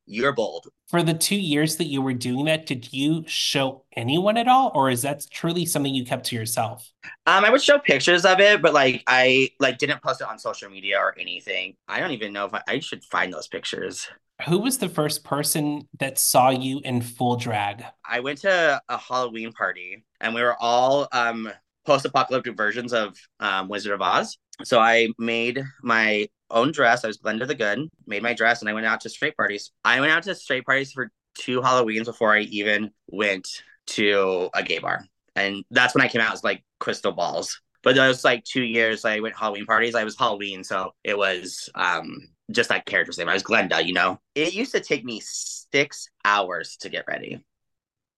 [0.06, 0.68] you're bold.
[0.88, 4.70] For the two years that you were doing that, did you show anyone at all,
[4.74, 6.90] or is that truly something you kept to yourself?
[7.26, 10.38] Um, I would show pictures of it, but like I like didn't post it on
[10.38, 11.76] social media or anything.
[11.88, 14.06] I don't even know if I, I should find those pictures.
[14.48, 17.84] Who was the first person that saw you in full drag?
[18.04, 21.50] I went to a Halloween party and we were all um
[21.86, 24.38] post-apocalyptic versions of um, Wizard of Oz.
[24.62, 27.04] So I made my own dress.
[27.04, 29.72] I was Glenda the Good, made my dress, and I went out to straight parties.
[29.84, 33.48] I went out to straight parties for two Halloweens before I even went
[33.86, 35.04] to a gay bar.
[35.36, 37.60] And that's when I came out as like crystal balls.
[37.82, 39.94] But those like two years I went Halloween parties.
[39.94, 43.28] I was Halloween, so it was um just that character's name.
[43.28, 44.20] I was Glenda, you know.
[44.34, 47.44] It used to take me six hours to get ready.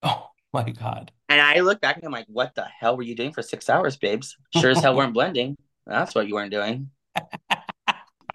[0.03, 1.11] Oh my god.
[1.29, 3.69] And I look back and I'm like, what the hell were you doing for six
[3.69, 4.37] hours, babes?
[4.57, 5.57] Sure as hell weren't blending.
[5.87, 6.91] That's what you weren't doing.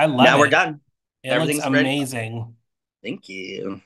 [0.02, 0.40] I love now it.
[0.40, 0.82] we're done.
[1.24, 2.40] It looks amazing.
[2.40, 2.54] Ready.
[3.04, 3.82] Thank you.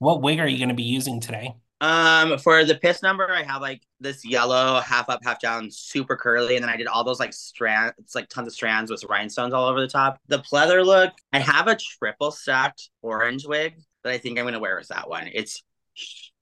[0.00, 1.54] What wig are you going to be using today?
[1.80, 6.14] Um, for the piss number, I have like this yellow, half up, half down, super
[6.14, 9.02] curly, and then I did all those like strands, it's like tons of strands with
[9.04, 10.18] rhinestones all over the top.
[10.28, 14.58] The pleather look, I have a triple stacked orange wig that I think I'm gonna
[14.58, 15.30] wear with that one.
[15.32, 15.62] It's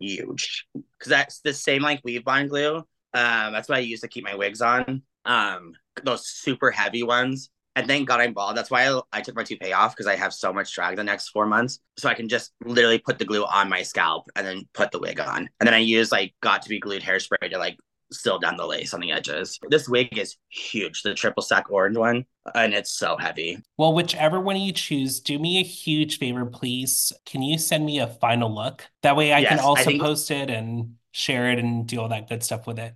[0.01, 2.79] huge because that's the same like weave bond glue.
[2.79, 5.03] Um, that's what I use to keep my wigs on.
[5.25, 7.51] Um, those super heavy ones.
[7.77, 8.57] And thank God I'm bald.
[8.57, 11.05] That's why I, I took my toupee off because I have so much drag the
[11.05, 11.81] next four months.
[11.97, 15.01] So I can just literally put the glue on my scalp and then put the
[15.01, 15.49] wig on.
[15.59, 17.77] And then I use like Got2b Glued hairspray to like
[18.12, 19.59] still down the lace on the edges.
[19.70, 23.59] This wig is huge, the triple stack orange one, and it's so heavy.
[23.77, 27.12] Well, whichever one you choose, do me a huge favor, please.
[27.27, 28.89] Can you send me a final look?
[29.03, 30.03] That way I yes, can also I think...
[30.03, 32.95] post it and share it and do all that good stuff with it.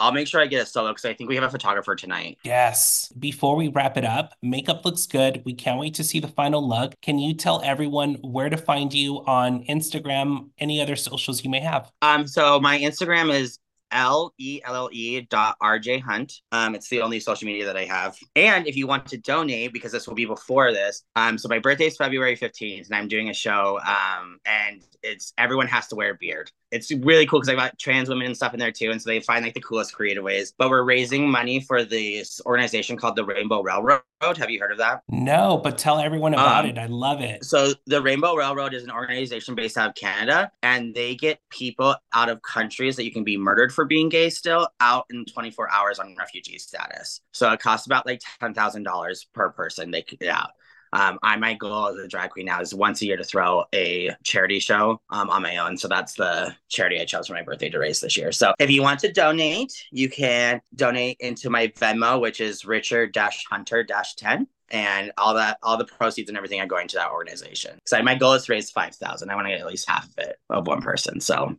[0.00, 2.38] I'll make sure I get a solo because I think we have a photographer tonight.
[2.42, 3.12] Yes.
[3.18, 5.42] Before we wrap it up, makeup looks good.
[5.44, 6.94] We can't wait to see the final look.
[7.00, 11.60] Can you tell everyone where to find you on Instagram, any other socials you may
[11.60, 11.90] have?
[12.02, 13.58] Um, so my Instagram is
[13.94, 16.40] L E L L E dot RJ Hunt.
[16.52, 18.16] Um, it's the only social media that I have.
[18.34, 21.60] And if you want to donate, because this will be before this, um, so my
[21.60, 23.78] birthday is February 15th, and I'm doing a show.
[23.80, 27.78] Um, and it's everyone has to wear a beard it's really cool because I got
[27.78, 30.24] trans women and stuff in there too, and so they find like the coolest creative
[30.24, 30.52] ways.
[30.58, 34.02] But we're raising money for this organization called the Rainbow Railroad.
[34.20, 35.02] Have you heard of that?
[35.08, 36.78] No, but tell everyone about um, it.
[36.78, 37.44] I love it.
[37.44, 41.94] So the Rainbow Railroad is an organization based out of Canada, and they get people
[42.12, 45.70] out of countries that you can be murdered for being gay still out in 24
[45.70, 47.20] hours on refugee status.
[47.30, 49.92] So it costs about like ten thousand dollars per person.
[49.92, 50.50] They get out.
[50.94, 52.60] Um, I my goal as a drag queen now.
[52.60, 55.76] Is once a year to throw a charity show um, on my own.
[55.76, 58.32] So that's the charity I chose for my birthday to raise this year.
[58.32, 63.16] So if you want to donate, you can donate into my Venmo, which is Richard
[63.50, 67.78] Hunter 10 and all that all the proceeds and everything are going to that organization.
[67.86, 70.14] So my goal is to raise 5000 i want to get at least half of
[70.18, 71.56] it of one person so.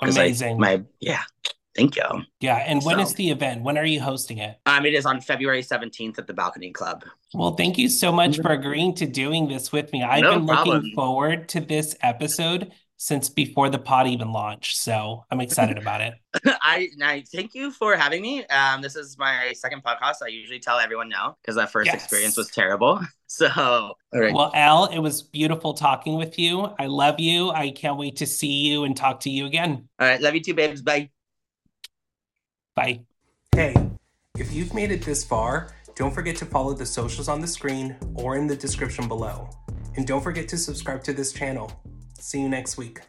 [0.00, 1.22] Amazing I, my yeah
[1.78, 2.24] Thank you.
[2.40, 2.56] Yeah.
[2.56, 3.62] And when so, is the event?
[3.62, 4.58] When are you hosting it?
[4.66, 7.04] Um, it is on February 17th at the Balcony Club.
[7.32, 10.02] Well, thank you so much for agreeing to doing this with me.
[10.02, 10.76] I've no been problem.
[10.76, 14.76] looking forward to this episode since before the pod even launched.
[14.76, 16.14] So I'm excited about it.
[16.44, 18.44] I, I thank you for having me.
[18.46, 20.16] Um, this is my second podcast.
[20.22, 21.94] I usually tell everyone no because that first yes.
[21.94, 23.00] experience was terrible.
[23.30, 26.74] So, well, Al, it was beautiful talking with you.
[26.78, 27.50] I love you.
[27.50, 29.86] I can't wait to see you and talk to you again.
[29.98, 30.18] All right.
[30.18, 30.80] Love you too, babes.
[30.80, 31.10] Bye.
[32.78, 33.00] Bye.
[33.56, 33.74] Hey,
[34.38, 37.96] if you've made it this far, don't forget to follow the socials on the screen
[38.14, 39.50] or in the description below.
[39.96, 41.72] And don't forget to subscribe to this channel.
[42.20, 43.00] See you next week.